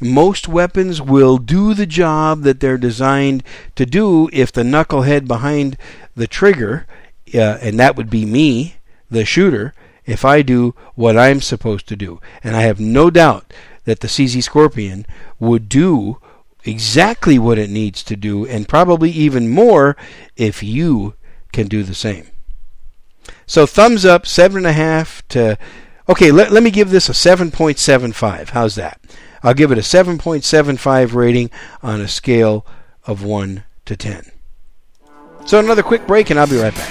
most 0.00 0.46
weapons 0.46 1.02
will 1.02 1.38
do 1.38 1.74
the 1.74 1.86
job 1.86 2.42
that 2.42 2.60
they're 2.60 2.78
designed 2.78 3.42
to 3.74 3.84
do 3.84 4.28
if 4.32 4.52
the 4.52 4.62
knucklehead 4.62 5.26
behind 5.26 5.76
the 6.14 6.26
trigger, 6.26 6.86
uh, 7.34 7.58
and 7.60 7.78
that 7.80 7.96
would 7.96 8.10
be 8.10 8.24
me, 8.24 8.76
the 9.10 9.24
shooter, 9.24 9.74
if 10.06 10.24
I 10.24 10.42
do 10.42 10.74
what 10.94 11.18
I'm 11.18 11.40
supposed 11.40 11.88
to 11.88 11.96
do. 11.96 12.20
And 12.42 12.56
I 12.56 12.62
have 12.62 12.80
no 12.80 13.10
doubt 13.10 13.52
that 13.84 14.00
the 14.00 14.08
CZ 14.08 14.42
Scorpion 14.42 15.06
would 15.38 15.68
do 15.68 16.18
exactly 16.64 17.38
what 17.38 17.58
it 17.58 17.70
needs 17.70 18.02
to 18.04 18.16
do, 18.16 18.46
and 18.46 18.68
probably 18.68 19.10
even 19.10 19.48
more 19.48 19.96
if 20.36 20.62
you 20.62 21.14
can 21.52 21.66
do 21.66 21.82
the 21.82 21.94
same. 21.94 22.28
So 23.48 23.64
thumbs 23.64 24.04
up, 24.04 24.26
seven 24.26 24.58
and 24.58 24.66
a 24.66 24.72
half 24.74 25.26
to. 25.28 25.58
Okay, 26.06 26.30
let, 26.30 26.52
let 26.52 26.62
me 26.62 26.70
give 26.70 26.90
this 26.90 27.08
a 27.08 27.12
7.75. 27.12 28.50
How's 28.50 28.74
that? 28.76 29.00
I'll 29.42 29.54
give 29.54 29.72
it 29.72 29.78
a 29.78 29.82
7.75 29.82 31.14
rating 31.14 31.50
on 31.82 32.00
a 32.00 32.08
scale 32.08 32.66
of 33.04 33.24
1 33.24 33.64
to 33.86 33.96
10. 33.96 34.30
So 35.46 35.58
another 35.58 35.82
quick 35.82 36.06
break, 36.06 36.28
and 36.30 36.38
I'll 36.38 36.46
be 36.46 36.58
right 36.58 36.74
back. 36.74 36.90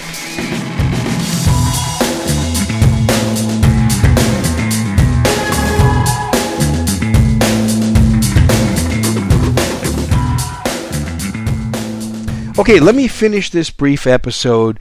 Okay, 12.60 12.80
let 12.80 12.96
me 12.96 13.08
finish 13.08 13.52
this 13.52 13.70
brief 13.70 14.08
episode 14.08 14.80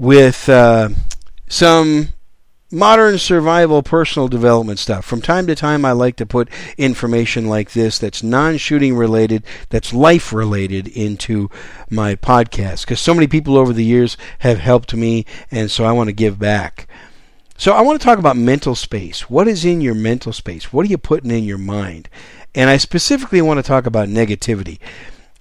with 0.00 0.48
uh, 0.48 0.88
some 1.46 2.08
modern 2.72 3.18
survival 3.18 3.82
personal 3.82 4.28
development 4.28 4.78
stuff. 4.78 5.04
From 5.04 5.20
time 5.20 5.46
to 5.46 5.54
time, 5.54 5.84
I 5.84 5.92
like 5.92 6.16
to 6.16 6.26
put 6.26 6.48
information 6.78 7.48
like 7.48 7.72
this 7.72 7.98
that's 7.98 8.22
non 8.22 8.56
shooting 8.56 8.96
related, 8.96 9.44
that's 9.68 9.92
life 9.92 10.32
related 10.32 10.88
into 10.88 11.50
my 11.90 12.16
podcast 12.16 12.86
because 12.86 12.98
so 12.98 13.12
many 13.12 13.26
people 13.26 13.58
over 13.58 13.74
the 13.74 13.84
years 13.84 14.16
have 14.38 14.58
helped 14.58 14.94
me, 14.94 15.26
and 15.50 15.70
so 15.70 15.84
I 15.84 15.92
want 15.92 16.08
to 16.08 16.14
give 16.14 16.38
back. 16.38 16.88
So, 17.58 17.74
I 17.74 17.82
want 17.82 18.00
to 18.00 18.04
talk 18.04 18.18
about 18.18 18.38
mental 18.38 18.74
space. 18.74 19.28
What 19.28 19.46
is 19.46 19.66
in 19.66 19.82
your 19.82 19.94
mental 19.94 20.32
space? 20.32 20.72
What 20.72 20.86
are 20.86 20.88
you 20.88 20.96
putting 20.96 21.30
in 21.30 21.44
your 21.44 21.58
mind? 21.58 22.08
And 22.54 22.70
I 22.70 22.78
specifically 22.78 23.42
want 23.42 23.58
to 23.58 23.62
talk 23.62 23.84
about 23.84 24.08
negativity. 24.08 24.78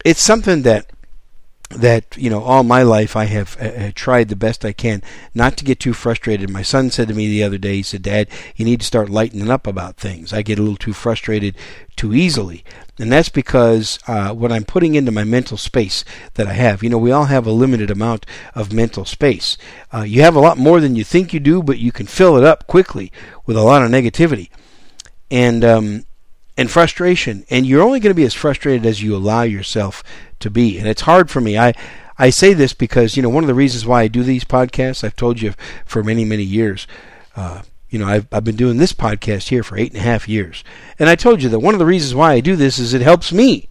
It's 0.03 0.21
something 0.21 0.63
that 0.63 0.91
that 1.69 2.17
you 2.17 2.29
know 2.29 2.41
all 2.41 2.63
my 2.63 2.81
life 2.81 3.15
I 3.15 3.25
have 3.25 3.55
uh, 3.61 3.91
tried 3.93 4.29
the 4.29 4.35
best 4.35 4.65
I 4.65 4.73
can 4.73 5.03
not 5.35 5.55
to 5.57 5.65
get 5.65 5.79
too 5.79 5.93
frustrated. 5.93 6.49
My 6.49 6.63
son 6.63 6.89
said 6.89 7.07
to 7.07 7.13
me 7.13 7.27
the 7.27 7.43
other 7.43 7.57
day, 7.57 7.75
he 7.75 7.83
said, 7.83 8.01
"Dad, 8.01 8.27
you 8.55 8.65
need 8.65 8.79
to 8.79 8.85
start 8.85 9.09
lightening 9.09 9.49
up 9.49 9.67
about 9.67 9.97
things. 9.97 10.33
I 10.33 10.41
get 10.41 10.57
a 10.57 10.61
little 10.61 10.77
too 10.77 10.93
frustrated 10.93 11.55
too 11.95 12.13
easily." 12.13 12.63
And 12.97 13.11
that's 13.11 13.29
because 13.29 13.99
uh, 14.07 14.33
what 14.33 14.51
I'm 14.51 14.65
putting 14.65 14.95
into 14.95 15.11
my 15.11 15.23
mental 15.23 15.57
space 15.57 16.03
that 16.33 16.47
I 16.47 16.53
have. 16.53 16.83
You 16.83 16.89
know, 16.89 16.97
we 16.97 17.11
all 17.11 17.25
have 17.25 17.47
a 17.47 17.51
limited 17.51 17.89
amount 17.89 18.25
of 18.55 18.73
mental 18.73 19.05
space. 19.05 19.57
Uh, 19.93 20.01
you 20.01 20.21
have 20.21 20.35
a 20.35 20.41
lot 20.41 20.57
more 20.57 20.81
than 20.81 20.95
you 20.95 21.03
think 21.03 21.33
you 21.33 21.39
do, 21.39 21.63
but 21.63 21.79
you 21.79 21.91
can 21.91 22.07
fill 22.07 22.35
it 22.35 22.43
up 22.43 22.67
quickly 22.67 23.11
with 23.45 23.55
a 23.55 23.63
lot 23.63 23.83
of 23.83 23.89
negativity. 23.89 24.49
And 25.31 25.63
um, 25.63 26.05
and 26.59 26.69
frustration. 26.69 27.45
And 27.49 27.65
you're 27.65 27.81
only 27.81 28.01
going 28.01 28.11
to 28.11 28.21
be 28.21 28.25
as 28.25 28.33
frustrated 28.33 28.85
as 28.85 29.01
you 29.01 29.15
allow 29.15 29.43
yourself 29.43 30.03
to 30.41 30.49
be. 30.49 30.77
And 30.77 30.89
it's 30.89 31.03
hard 31.03 31.31
for 31.31 31.39
me. 31.39 31.57
I 31.57 31.73
I 32.17 32.31
say 32.31 32.53
this 32.53 32.73
because 32.73 33.15
you 33.15 33.23
know 33.23 33.29
one 33.29 33.45
of 33.45 33.47
the 33.47 33.53
reasons 33.53 33.85
why 33.85 34.01
I 34.01 34.07
do 34.09 34.23
these 34.23 34.43
podcasts. 34.43 35.05
I've 35.05 35.15
told 35.15 35.41
you 35.41 35.53
for 35.85 36.03
many 36.03 36.25
many 36.25 36.43
years. 36.43 36.85
Uh, 37.33 37.61
you 37.89 37.97
know, 37.97 38.07
I've 38.07 38.27
I've 38.33 38.43
been 38.43 38.57
doing 38.57 38.77
this 38.77 38.91
podcast 38.91 39.47
here 39.47 39.63
for 39.63 39.77
eight 39.77 39.93
and 39.93 40.01
a 40.01 40.03
half 40.03 40.27
years, 40.27 40.65
and 40.99 41.07
I 41.07 41.15
told 41.15 41.41
you 41.41 41.47
that 41.47 41.59
one 41.59 41.73
of 41.73 41.79
the 41.79 41.85
reasons 41.85 42.13
why 42.13 42.33
I 42.33 42.41
do 42.41 42.57
this 42.57 42.77
is 42.77 42.93
it 42.93 43.01
helps 43.01 43.31
me. 43.31 43.69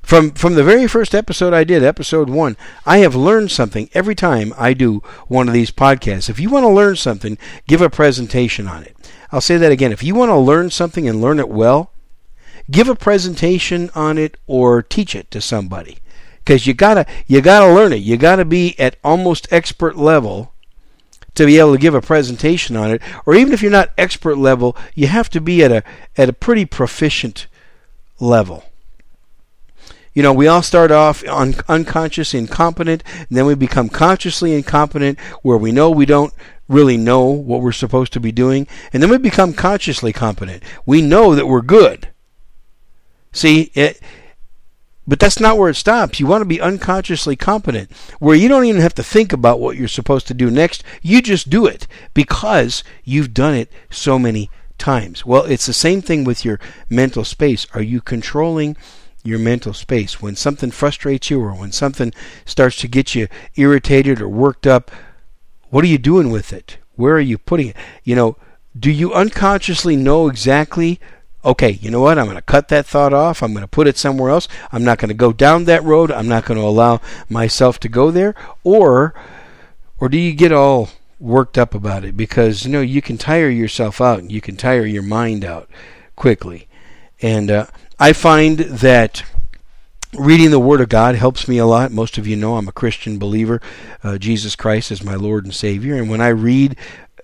From 0.00 0.30
from 0.30 0.54
the 0.54 0.64
very 0.64 0.88
first 0.88 1.14
episode 1.14 1.52
I 1.52 1.62
did, 1.62 1.84
episode 1.84 2.30
one, 2.30 2.56
I 2.86 2.98
have 2.98 3.14
learned 3.14 3.50
something 3.50 3.90
every 3.92 4.14
time 4.14 4.54
I 4.56 4.72
do 4.72 5.02
one 5.28 5.46
of 5.46 5.54
these 5.54 5.70
podcasts. 5.70 6.30
If 6.30 6.40
you 6.40 6.48
want 6.48 6.64
to 6.64 6.68
learn 6.68 6.96
something, 6.96 7.36
give 7.68 7.82
a 7.82 7.90
presentation 7.90 8.66
on 8.66 8.82
it. 8.82 8.96
I'll 9.32 9.40
say 9.40 9.56
that 9.56 9.72
again. 9.72 9.92
If 9.92 10.02
you 10.02 10.14
want 10.14 10.28
to 10.28 10.36
learn 10.36 10.70
something 10.70 11.08
and 11.08 11.22
learn 11.22 11.40
it 11.40 11.48
well, 11.48 11.90
give 12.70 12.88
a 12.88 12.94
presentation 12.94 13.90
on 13.94 14.18
it 14.18 14.36
or 14.46 14.82
teach 14.82 15.14
it 15.14 15.30
to 15.30 15.40
somebody. 15.40 15.98
Because 16.38 16.66
you 16.66 16.74
gotta 16.74 17.06
you 17.26 17.40
gotta 17.40 17.72
learn 17.72 17.92
it. 17.92 18.02
You 18.02 18.16
gotta 18.16 18.44
be 18.44 18.78
at 18.78 18.96
almost 19.02 19.50
expert 19.52 19.96
level 19.96 20.52
to 21.34 21.46
be 21.46 21.58
able 21.58 21.72
to 21.72 21.78
give 21.78 21.94
a 21.94 22.00
presentation 22.00 22.76
on 22.76 22.90
it. 22.90 23.00
Or 23.24 23.34
even 23.34 23.52
if 23.52 23.62
you're 23.62 23.70
not 23.70 23.92
expert 23.96 24.36
level, 24.36 24.76
you 24.94 25.06
have 25.06 25.30
to 25.30 25.40
be 25.40 25.64
at 25.64 25.72
a 25.72 25.82
at 26.16 26.28
a 26.28 26.32
pretty 26.32 26.64
proficient 26.64 27.46
level. 28.20 28.64
You 30.14 30.22
know, 30.22 30.32
we 30.32 30.46
all 30.46 30.62
start 30.62 30.90
off 30.90 31.26
un- 31.26 31.54
unconscious 31.68 32.34
incompetent, 32.34 33.02
and 33.16 33.28
then 33.30 33.46
we 33.46 33.54
become 33.54 33.88
consciously 33.88 34.52
incompetent 34.52 35.18
where 35.42 35.56
we 35.56 35.72
know 35.72 35.90
we 35.90 36.04
don't 36.04 36.34
really 36.68 36.96
know 36.96 37.24
what 37.24 37.60
we're 37.60 37.72
supposed 37.72 38.12
to 38.14 38.20
be 38.20 38.32
doing, 38.32 38.66
and 38.92 39.02
then 39.02 39.10
we 39.10 39.18
become 39.18 39.52
consciously 39.52 40.12
competent. 40.12 40.62
We 40.86 41.02
know 41.02 41.34
that 41.34 41.46
we're 41.46 41.62
good. 41.62 42.08
See, 43.32 43.70
it, 43.74 44.00
but 45.06 45.18
that's 45.18 45.40
not 45.40 45.58
where 45.58 45.70
it 45.70 45.74
stops. 45.74 46.20
You 46.20 46.26
want 46.26 46.42
to 46.42 46.46
be 46.46 46.60
unconsciously 46.60 47.34
competent, 47.34 47.90
where 48.18 48.36
you 48.36 48.48
don't 48.48 48.64
even 48.64 48.80
have 48.80 48.94
to 48.94 49.02
think 49.02 49.32
about 49.32 49.60
what 49.60 49.76
you're 49.76 49.88
supposed 49.88 50.26
to 50.28 50.34
do 50.34 50.50
next. 50.50 50.84
You 51.02 51.20
just 51.20 51.50
do 51.50 51.66
it 51.66 51.86
because 52.14 52.84
you've 53.04 53.34
done 53.34 53.54
it 53.54 53.70
so 53.90 54.18
many 54.18 54.50
times. 54.78 55.26
Well, 55.26 55.44
it's 55.44 55.66
the 55.66 55.72
same 55.72 56.02
thing 56.02 56.24
with 56.24 56.44
your 56.44 56.60
mental 56.88 57.24
space. 57.24 57.66
Are 57.74 57.82
you 57.82 58.00
controlling 58.00 58.76
your 59.24 59.38
mental 59.38 59.72
space? 59.72 60.20
When 60.20 60.36
something 60.36 60.70
frustrates 60.70 61.30
you 61.30 61.40
or 61.40 61.52
when 61.52 61.72
something 61.72 62.12
starts 62.44 62.76
to 62.78 62.88
get 62.88 63.14
you 63.14 63.28
irritated 63.56 64.20
or 64.20 64.28
worked 64.28 64.66
up, 64.66 64.90
what 65.72 65.84
are 65.84 65.88
you 65.88 65.96
doing 65.96 66.30
with 66.30 66.52
it? 66.52 66.76
Where 66.96 67.14
are 67.14 67.20
you 67.20 67.38
putting 67.38 67.68
it? 67.68 67.76
You 68.04 68.14
know, 68.14 68.36
do 68.78 68.90
you 68.90 69.14
unconsciously 69.14 69.96
know 69.96 70.28
exactly 70.28 71.00
okay, 71.44 71.70
you 71.70 71.90
know 71.90 72.00
what? 72.00 72.18
I'm 72.18 72.26
going 72.26 72.36
to 72.36 72.42
cut 72.42 72.68
that 72.68 72.86
thought 72.86 73.12
off. 73.12 73.42
I'm 73.42 73.52
going 73.52 73.64
to 73.64 73.68
put 73.68 73.88
it 73.88 73.98
somewhere 73.98 74.30
else. 74.30 74.48
I'm 74.70 74.84
not 74.84 74.98
going 74.98 75.08
to 75.08 75.14
go 75.14 75.32
down 75.32 75.64
that 75.64 75.82
road. 75.82 76.10
I'm 76.10 76.28
not 76.28 76.44
going 76.44 76.60
to 76.60 76.66
allow 76.66 77.00
myself 77.28 77.80
to 77.80 77.88
go 77.88 78.10
there. 78.10 78.34
Or, 78.62 79.14
or 79.98 80.08
do 80.08 80.18
you 80.18 80.34
get 80.34 80.52
all 80.52 80.90
worked 81.18 81.58
up 81.58 81.74
about 81.74 82.04
it? 82.04 82.16
Because 82.16 82.64
you 82.64 82.70
know 82.70 82.80
you 82.80 83.02
can 83.02 83.18
tire 83.18 83.48
yourself 83.48 84.00
out 84.00 84.18
and 84.18 84.30
you 84.30 84.40
can 84.40 84.56
tire 84.56 84.86
your 84.86 85.02
mind 85.02 85.44
out 85.44 85.68
quickly. 86.16 86.68
And 87.20 87.50
uh, 87.50 87.66
I 87.98 88.12
find 88.12 88.58
that 88.58 89.24
reading 90.14 90.50
the 90.50 90.58
Word 90.58 90.80
of 90.80 90.88
God 90.88 91.14
helps 91.14 91.48
me 91.48 91.58
a 91.58 91.66
lot. 91.66 91.90
Most 91.90 92.18
of 92.18 92.26
you 92.26 92.36
know 92.36 92.56
I'm 92.56 92.68
a 92.68 92.72
Christian 92.72 93.18
believer. 93.18 93.60
Uh, 94.02 94.18
Jesus 94.18 94.56
Christ 94.56 94.90
is 94.90 95.02
my 95.02 95.14
Lord 95.14 95.44
and 95.44 95.54
Savior. 95.54 95.94
And 95.96 96.10
when 96.10 96.20
I 96.20 96.28
read 96.28 96.76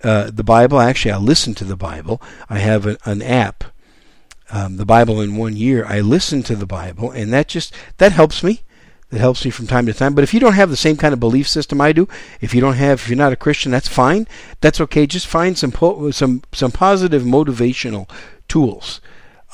uh, 0.03 0.31
the 0.31 0.43
Bible, 0.43 0.79
actually, 0.79 1.11
I 1.11 1.17
listen 1.17 1.53
to 1.55 1.63
the 1.63 1.75
Bible. 1.75 2.21
I 2.49 2.59
have 2.59 2.85
a, 2.85 2.97
an 3.05 3.21
app, 3.21 3.63
um, 4.49 4.77
the 4.77 4.85
Bible 4.85 5.21
in 5.21 5.35
one 5.35 5.55
year. 5.55 5.85
I 5.85 5.99
listen 5.99 6.41
to 6.43 6.55
the 6.55 6.65
Bible, 6.65 7.11
and 7.11 7.31
that 7.33 7.47
just 7.47 7.73
that 7.97 8.11
helps 8.11 8.43
me. 8.43 8.61
That 9.09 9.19
helps 9.19 9.43
me 9.43 9.49
from 9.49 9.65
time 9.65 9.87
to 9.87 9.93
time. 9.93 10.13
But 10.13 10.23
if 10.23 10.35
you 10.35 10.39
don't 10.39 10.53
have 10.53 10.69
the 10.69 10.77
same 10.77 10.95
kind 10.95 11.13
of 11.13 11.19
belief 11.19 11.47
system 11.47 11.81
I 11.81 11.93
do, 11.93 12.07
if 12.41 12.53
you 12.53 12.61
don't 12.61 12.75
have, 12.75 12.99
if 12.99 13.09
you're 13.09 13.17
not 13.17 13.33
a 13.33 13.35
Christian, 13.35 13.71
that's 13.71 13.87
fine. 13.87 14.27
That's 14.61 14.79
okay. 14.81 15.07
Just 15.07 15.25
find 15.25 15.57
some 15.57 15.71
po- 15.71 16.11
some 16.11 16.43
some 16.53 16.71
positive 16.71 17.23
motivational 17.23 18.09
tools. 18.47 19.01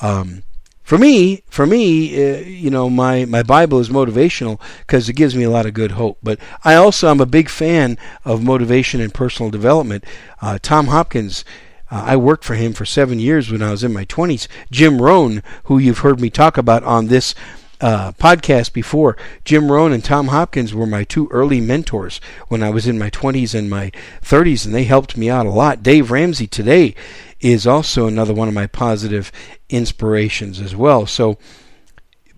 Um, 0.02 0.42
for 0.86 0.98
me, 0.98 1.42
for 1.48 1.66
me, 1.66 2.14
uh, 2.14 2.38
you 2.42 2.70
know, 2.70 2.88
my, 2.88 3.24
my 3.24 3.42
Bible 3.42 3.80
is 3.80 3.88
motivational 3.88 4.60
because 4.86 5.08
it 5.08 5.14
gives 5.14 5.34
me 5.34 5.42
a 5.42 5.50
lot 5.50 5.66
of 5.66 5.74
good 5.74 5.90
hope. 5.90 6.18
But 6.22 6.38
I 6.62 6.76
also 6.76 7.10
am 7.10 7.20
a 7.20 7.26
big 7.26 7.48
fan 7.48 7.98
of 8.24 8.44
motivation 8.44 9.00
and 9.00 9.12
personal 9.12 9.50
development. 9.50 10.04
Uh, 10.40 10.60
Tom 10.62 10.86
Hopkins, 10.86 11.44
uh, 11.90 12.04
I 12.06 12.14
worked 12.14 12.44
for 12.44 12.54
him 12.54 12.72
for 12.72 12.84
seven 12.84 13.18
years 13.18 13.50
when 13.50 13.64
I 13.64 13.72
was 13.72 13.82
in 13.82 13.92
my 13.92 14.04
20s. 14.04 14.46
Jim 14.70 15.02
Rohn, 15.02 15.42
who 15.64 15.78
you've 15.78 15.98
heard 15.98 16.20
me 16.20 16.30
talk 16.30 16.56
about 16.56 16.84
on 16.84 17.08
this 17.08 17.34
uh, 17.80 18.12
podcast 18.12 18.72
before. 18.72 19.16
Jim 19.44 19.72
Rohn 19.72 19.92
and 19.92 20.04
Tom 20.04 20.28
Hopkins 20.28 20.72
were 20.72 20.86
my 20.86 21.02
two 21.02 21.26
early 21.32 21.60
mentors 21.60 22.20
when 22.46 22.62
I 22.62 22.70
was 22.70 22.86
in 22.86 22.96
my 22.96 23.10
20s 23.10 23.58
and 23.58 23.68
my 23.68 23.90
30s, 24.22 24.64
and 24.64 24.72
they 24.72 24.84
helped 24.84 25.16
me 25.16 25.28
out 25.28 25.46
a 25.46 25.50
lot. 25.50 25.82
Dave 25.82 26.12
Ramsey 26.12 26.46
today 26.46 26.94
is 27.40 27.66
also 27.66 28.06
another 28.06 28.34
one 28.34 28.48
of 28.48 28.54
my 28.54 28.66
positive 28.66 29.30
inspirations 29.68 30.60
as 30.60 30.74
well. 30.74 31.06
So, 31.06 31.38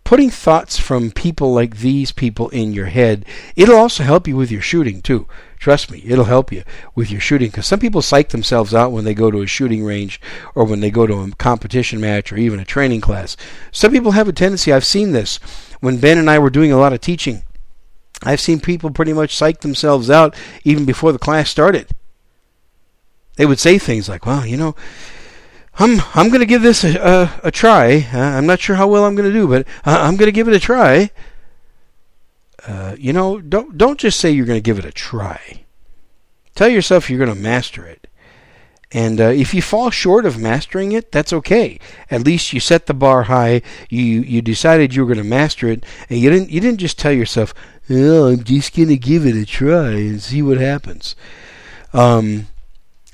putting 0.04 0.30
thoughts 0.30 0.78
from 0.78 1.10
people 1.10 1.52
like 1.52 1.78
these 1.78 2.12
people 2.12 2.48
in 2.48 2.72
your 2.72 2.86
head, 2.86 3.26
it'll 3.56 3.76
also 3.76 4.02
help 4.02 4.26
you 4.26 4.36
with 4.36 4.50
your 4.50 4.62
shooting 4.62 5.02
too. 5.02 5.26
Trust 5.58 5.90
me, 5.90 6.02
it'll 6.06 6.24
help 6.24 6.52
you 6.52 6.62
with 6.94 7.10
your 7.10 7.20
shooting 7.20 7.48
because 7.48 7.66
some 7.66 7.80
people 7.80 8.00
psych 8.00 8.30
themselves 8.30 8.72
out 8.72 8.92
when 8.92 9.04
they 9.04 9.12
go 9.12 9.30
to 9.30 9.42
a 9.42 9.46
shooting 9.46 9.84
range 9.84 10.20
or 10.54 10.64
when 10.64 10.80
they 10.80 10.90
go 10.90 11.06
to 11.06 11.20
a 11.20 11.30
competition 11.32 12.00
match 12.00 12.32
or 12.32 12.36
even 12.36 12.60
a 12.60 12.64
training 12.64 13.00
class. 13.00 13.36
Some 13.70 13.92
people 13.92 14.12
have 14.12 14.28
a 14.28 14.32
tendency, 14.32 14.72
I've 14.72 14.86
seen 14.86 15.12
this 15.12 15.36
when 15.80 15.98
Ben 15.98 16.16
and 16.16 16.30
I 16.30 16.38
were 16.38 16.48
doing 16.48 16.72
a 16.72 16.78
lot 16.78 16.92
of 16.92 17.00
teaching. 17.00 17.42
I've 18.22 18.40
seen 18.40 18.60
people 18.60 18.90
pretty 18.90 19.12
much 19.12 19.36
psych 19.36 19.60
themselves 19.60 20.10
out 20.10 20.34
even 20.64 20.84
before 20.84 21.12
the 21.12 21.18
class 21.18 21.50
started. 21.50 21.88
They 23.38 23.46
would 23.46 23.60
say 23.60 23.78
things 23.78 24.08
like, 24.08 24.26
"Well, 24.26 24.44
you 24.44 24.56
know, 24.56 24.74
I'm 25.78 26.02
I'm 26.12 26.28
going 26.28 26.40
to 26.40 26.46
give 26.46 26.60
this 26.60 26.82
a, 26.82 26.98
a, 26.98 27.40
a 27.44 27.50
try. 27.52 28.08
Uh, 28.12 28.18
I'm 28.18 28.46
not 28.46 28.58
sure 28.58 28.74
how 28.74 28.88
well 28.88 29.04
I'm 29.04 29.14
going 29.14 29.32
to 29.32 29.38
do, 29.38 29.46
but 29.46 29.66
uh, 29.86 29.96
I'm 30.00 30.16
going 30.16 30.26
to 30.26 30.32
give 30.32 30.48
it 30.48 30.54
a 30.54 30.60
try." 30.60 31.12
Uh, 32.66 32.96
you 32.98 33.12
know, 33.12 33.40
don't 33.40 33.78
don't 33.78 34.00
just 34.00 34.18
say 34.18 34.32
you're 34.32 34.44
going 34.44 34.58
to 34.58 34.70
give 34.70 34.80
it 34.80 34.84
a 34.84 34.90
try. 34.90 35.62
Tell 36.56 36.68
yourself 36.68 37.08
you're 37.08 37.24
going 37.24 37.34
to 37.34 37.40
master 37.40 37.86
it. 37.86 38.08
And 38.90 39.20
uh, 39.20 39.26
if 39.26 39.54
you 39.54 39.62
fall 39.62 39.90
short 39.90 40.26
of 40.26 40.36
mastering 40.36 40.90
it, 40.90 41.12
that's 41.12 41.32
okay. 41.32 41.78
At 42.10 42.24
least 42.24 42.52
you 42.52 42.58
set 42.58 42.86
the 42.86 42.94
bar 42.94 43.24
high. 43.24 43.62
You 43.88 44.02
you 44.02 44.42
decided 44.42 44.96
you 44.96 45.02
were 45.02 45.14
going 45.14 45.24
to 45.24 45.30
master 45.30 45.68
it, 45.68 45.86
and 46.10 46.18
you 46.18 46.28
didn't 46.28 46.50
you 46.50 46.60
didn't 46.60 46.80
just 46.80 46.98
tell 46.98 47.12
yourself, 47.12 47.54
"Oh, 47.88 48.26
I'm 48.26 48.42
just 48.42 48.74
going 48.74 48.88
to 48.88 48.96
give 48.96 49.24
it 49.24 49.36
a 49.36 49.46
try 49.46 49.90
and 49.90 50.20
see 50.20 50.42
what 50.42 50.58
happens." 50.58 51.14
Um, 51.92 52.48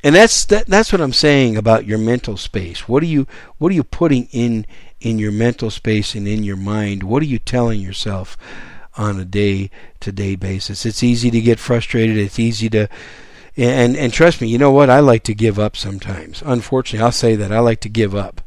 and 0.04 0.14
that's 0.14 0.44
that, 0.44 0.66
that's 0.66 0.92
what 0.92 1.00
I'm 1.00 1.14
saying 1.14 1.56
about 1.56 1.86
your 1.86 1.96
mental 1.96 2.36
space. 2.36 2.86
What 2.86 3.02
are 3.02 3.06
you 3.06 3.26
what 3.56 3.72
are 3.72 3.74
you 3.74 3.82
putting 3.82 4.26
in 4.26 4.66
in 5.00 5.18
your 5.18 5.32
mental 5.32 5.70
space 5.70 6.14
and 6.14 6.28
in 6.28 6.44
your 6.44 6.58
mind? 6.58 7.02
What 7.02 7.22
are 7.22 7.26
you 7.26 7.38
telling 7.38 7.80
yourself 7.80 8.36
on 8.98 9.18
a 9.18 9.24
day 9.24 9.70
to 10.00 10.12
day 10.12 10.36
basis? 10.36 10.84
It's 10.84 11.02
easy 11.02 11.30
to 11.30 11.40
get 11.40 11.58
frustrated. 11.58 12.18
It's 12.18 12.38
easy 12.38 12.68
to 12.68 12.86
and 13.56 13.96
and 13.96 14.12
trust 14.12 14.42
me, 14.42 14.48
you 14.48 14.58
know 14.58 14.70
what? 14.70 14.90
I 14.90 15.00
like 15.00 15.22
to 15.24 15.34
give 15.34 15.58
up 15.58 15.74
sometimes. 15.74 16.42
Unfortunately, 16.44 17.02
I'll 17.02 17.10
say 17.10 17.34
that 17.36 17.50
I 17.50 17.60
like 17.60 17.80
to 17.80 17.88
give 17.88 18.14
up. 18.14 18.42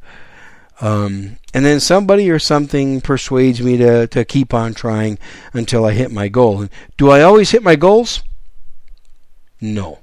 Um, 0.80 1.38
and 1.56 1.66
then 1.66 1.80
somebody 1.80 2.30
or 2.30 2.38
something 2.38 3.02
persuades 3.02 3.64
me 3.64 3.78
to, 3.78 4.06
to 4.10 4.24
keep 4.24 4.54
on 4.54 4.76
trying 4.76 5.18
until 5.52 5.86
I 5.86 5.94
hit 5.94 6.12
my 6.12 6.28
goal. 6.28 6.62
And 6.62 6.70
do 6.98 7.10
I 7.10 7.24
always 7.24 7.50
hit 7.50 7.64
my 7.64 7.76
goals? 7.76 8.22
No. 9.60 9.98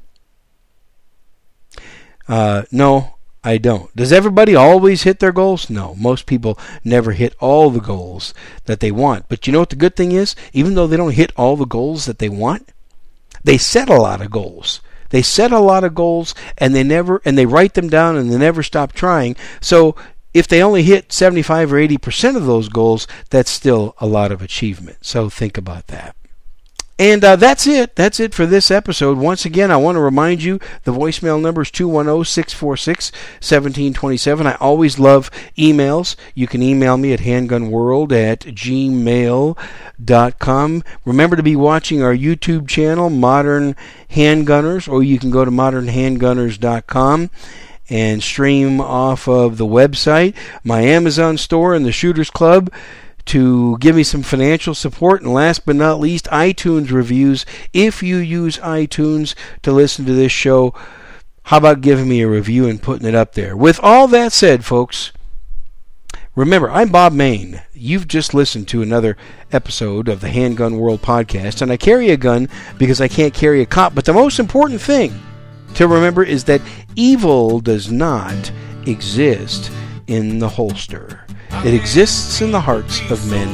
Uh, 2.29 2.63
no, 2.71 3.15
I 3.43 3.59
don't. 3.59 3.95
Does 3.95 4.13
everybody 4.13 4.55
always 4.55 5.03
hit 5.03 5.21
their 5.21 5.33
goals? 5.33 5.69
No. 5.69 5.95
Most 5.97 6.25
people 6.25 6.59
never 6.83 7.13
hit 7.13 7.35
all 7.41 7.71
the 7.71 7.81
goals 7.81 8.33
that 8.65 8.81
they 8.81 8.91
want. 8.91 9.29
But 9.29 9.47
you 9.47 9.53
know 9.53 9.61
what 9.61 9.71
the 9.71 9.77
good 9.77 9.97
thing 9.97 10.13
is? 10.13 10.35
Even 10.53 10.75
though 10.75 10.87
they 10.87 10.97
don't 10.97 11.13
hit 11.13 11.33
all 11.37 11.57
the 11.57 11.67
goals 11.67 12.07
that 12.07 12.19
they 12.19 12.31
want, 12.31 12.71
they 13.43 13.59
set 13.59 13.91
a 13.91 14.01
lot 14.01 14.23
of 14.23 14.31
goals. 14.31 14.81
They 15.11 15.21
set 15.21 15.53
a 15.53 15.59
lot 15.59 15.85
of 15.85 15.95
goals 15.95 16.35
and 16.57 16.75
they 16.75 16.83
never 16.83 17.21
and 17.25 17.37
they 17.37 17.47
write 17.47 17.75
them 17.75 17.89
down 17.89 18.17
and 18.17 18.33
they 18.33 18.39
never 18.39 18.63
stop 18.63 18.93
trying. 18.93 19.37
So 19.61 19.95
if 20.33 20.49
they 20.49 20.63
only 20.63 20.83
hit 20.83 21.13
75 21.13 21.73
or 21.73 21.77
80% 21.77 22.37
of 22.37 22.47
those 22.47 22.69
goals, 22.69 23.07
that's 23.31 23.51
still 23.51 23.95
a 24.01 24.07
lot 24.07 24.33
of 24.33 24.43
achievement. 24.43 24.99
So 25.03 25.31
think 25.31 25.57
about 25.57 25.87
that. 25.89 26.17
And 26.99 27.25
uh, 27.25 27.35
that's 27.35 27.67
it. 27.67 27.97
That's 27.97 28.21
it 28.21 28.33
for 28.35 28.47
this 28.47 28.71
episode. 28.71 29.19
Once 29.19 29.45
again, 29.45 29.73
I 29.73 29.77
want 29.77 29.97
to 29.97 30.01
remind 30.01 30.45
you 30.45 30.61
the 30.85 30.93
voicemail 30.93 31.41
number 31.41 31.63
is 31.63 31.73
210 31.73 32.25
646 32.25 33.11
1727. 33.11 34.47
I 34.47 34.55
always 34.55 35.01
love 35.01 35.29
emails. 35.59 36.15
You 36.35 36.47
can 36.47 36.63
email 36.63 36.97
me 36.97 37.13
at 37.13 37.19
handgunworld 37.21 38.13
at 38.13 38.41
gmail.com. 38.43 39.55
Remember 41.05 41.35
to 41.37 41.43
be 41.43 41.57
watching 41.57 42.01
our 42.01 42.15
YouTube 42.15 42.69
channel, 42.69 43.11
Modern 43.11 43.75
Handgunners, 44.11 44.89
or 44.89 45.03
you 45.03 45.19
can 45.19 45.33
go 45.33 45.45
to 45.45 45.51
modernhandgunners.com 45.51 47.31
and 47.91 48.23
stream 48.23 48.81
off 48.81 49.27
of 49.29 49.59
the 49.59 49.67
website, 49.67 50.35
my 50.63 50.83
Amazon 50.83 51.37
store, 51.39 51.75
and 51.75 51.85
the 51.85 51.93
Shooters 51.93 52.31
Club 52.31 52.73
to 53.27 53.79
give 53.79 53.97
me 53.97 54.03
some 54.03 54.23
financial 54.23 54.75
support. 54.75 55.23
And 55.23 55.33
last 55.33 55.65
but 55.67 55.77
not 55.77 56.01
least, 56.01 56.27
iTunes 56.27 56.91
reviews. 56.91 57.47
If 57.73 58.03
you 58.03 58.17
use 58.19 58.59
iTunes 58.59 59.35
to 59.63 59.73
listen 59.73 60.05
to 60.07 60.13
this 60.13 60.33
show, 60.33 60.75
how 61.45 61.59
about 61.59 61.81
giving 61.81 62.09
me 62.09 62.23
a 62.23 62.29
review 62.29 62.67
and 62.67 62.83
putting 62.83 63.07
it 63.07 63.15
up 63.15 63.35
there? 63.35 63.57
With 63.57 63.79
all 63.83 64.09
that 64.09 64.33
said, 64.33 64.65
folks, 64.65 65.13
remember, 66.35 66.71
I'm 66.71 66.89
Bob 66.89 67.13
Mayne. 67.13 67.63
You've 67.73 68.09
just 68.09 68.35
listened 68.35 68.69
to 68.69 68.83
another 68.83 69.17
episode 69.53 70.09
of 70.09 70.21
the 70.21 70.31
Handgun 70.31 70.79
World 70.79 71.03
podcast, 71.03 71.61
and 71.61 71.71
I 71.71 71.77
carry 71.77 72.11
a 72.11 72.17
gun 72.17 72.49
because 72.79 73.01
I 73.01 73.09
can't 73.09 73.35
carry 73.35 73.61
a 73.61 73.67
cop. 73.67 73.95
But 73.95 74.05
the 74.07 74.13
most 74.13 74.39
important 74.39 74.81
thing 74.81 75.21
to 75.75 75.87
remember 75.87 76.23
is 76.23 76.45
that 76.45 76.63
evil 76.97 77.61
does 77.61 77.91
not 77.91 78.51
exist 78.87 79.71
in 80.07 80.39
the 80.39 80.49
holster. 80.49 81.24
It 81.65 81.75
exists 81.75 82.41
in 82.41 82.51
the 82.51 82.61
hearts 82.61 83.01
of 83.11 83.31
men 83.31 83.49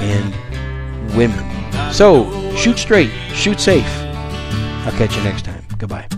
and 0.00 1.16
women. 1.16 1.44
So, 1.92 2.54
shoot 2.56 2.78
straight, 2.78 3.10
shoot 3.34 3.60
safe. 3.60 3.86
I'll 4.84 4.92
catch 4.92 5.16
you 5.16 5.22
next 5.22 5.44
time. 5.44 5.64
Goodbye. 5.78 6.08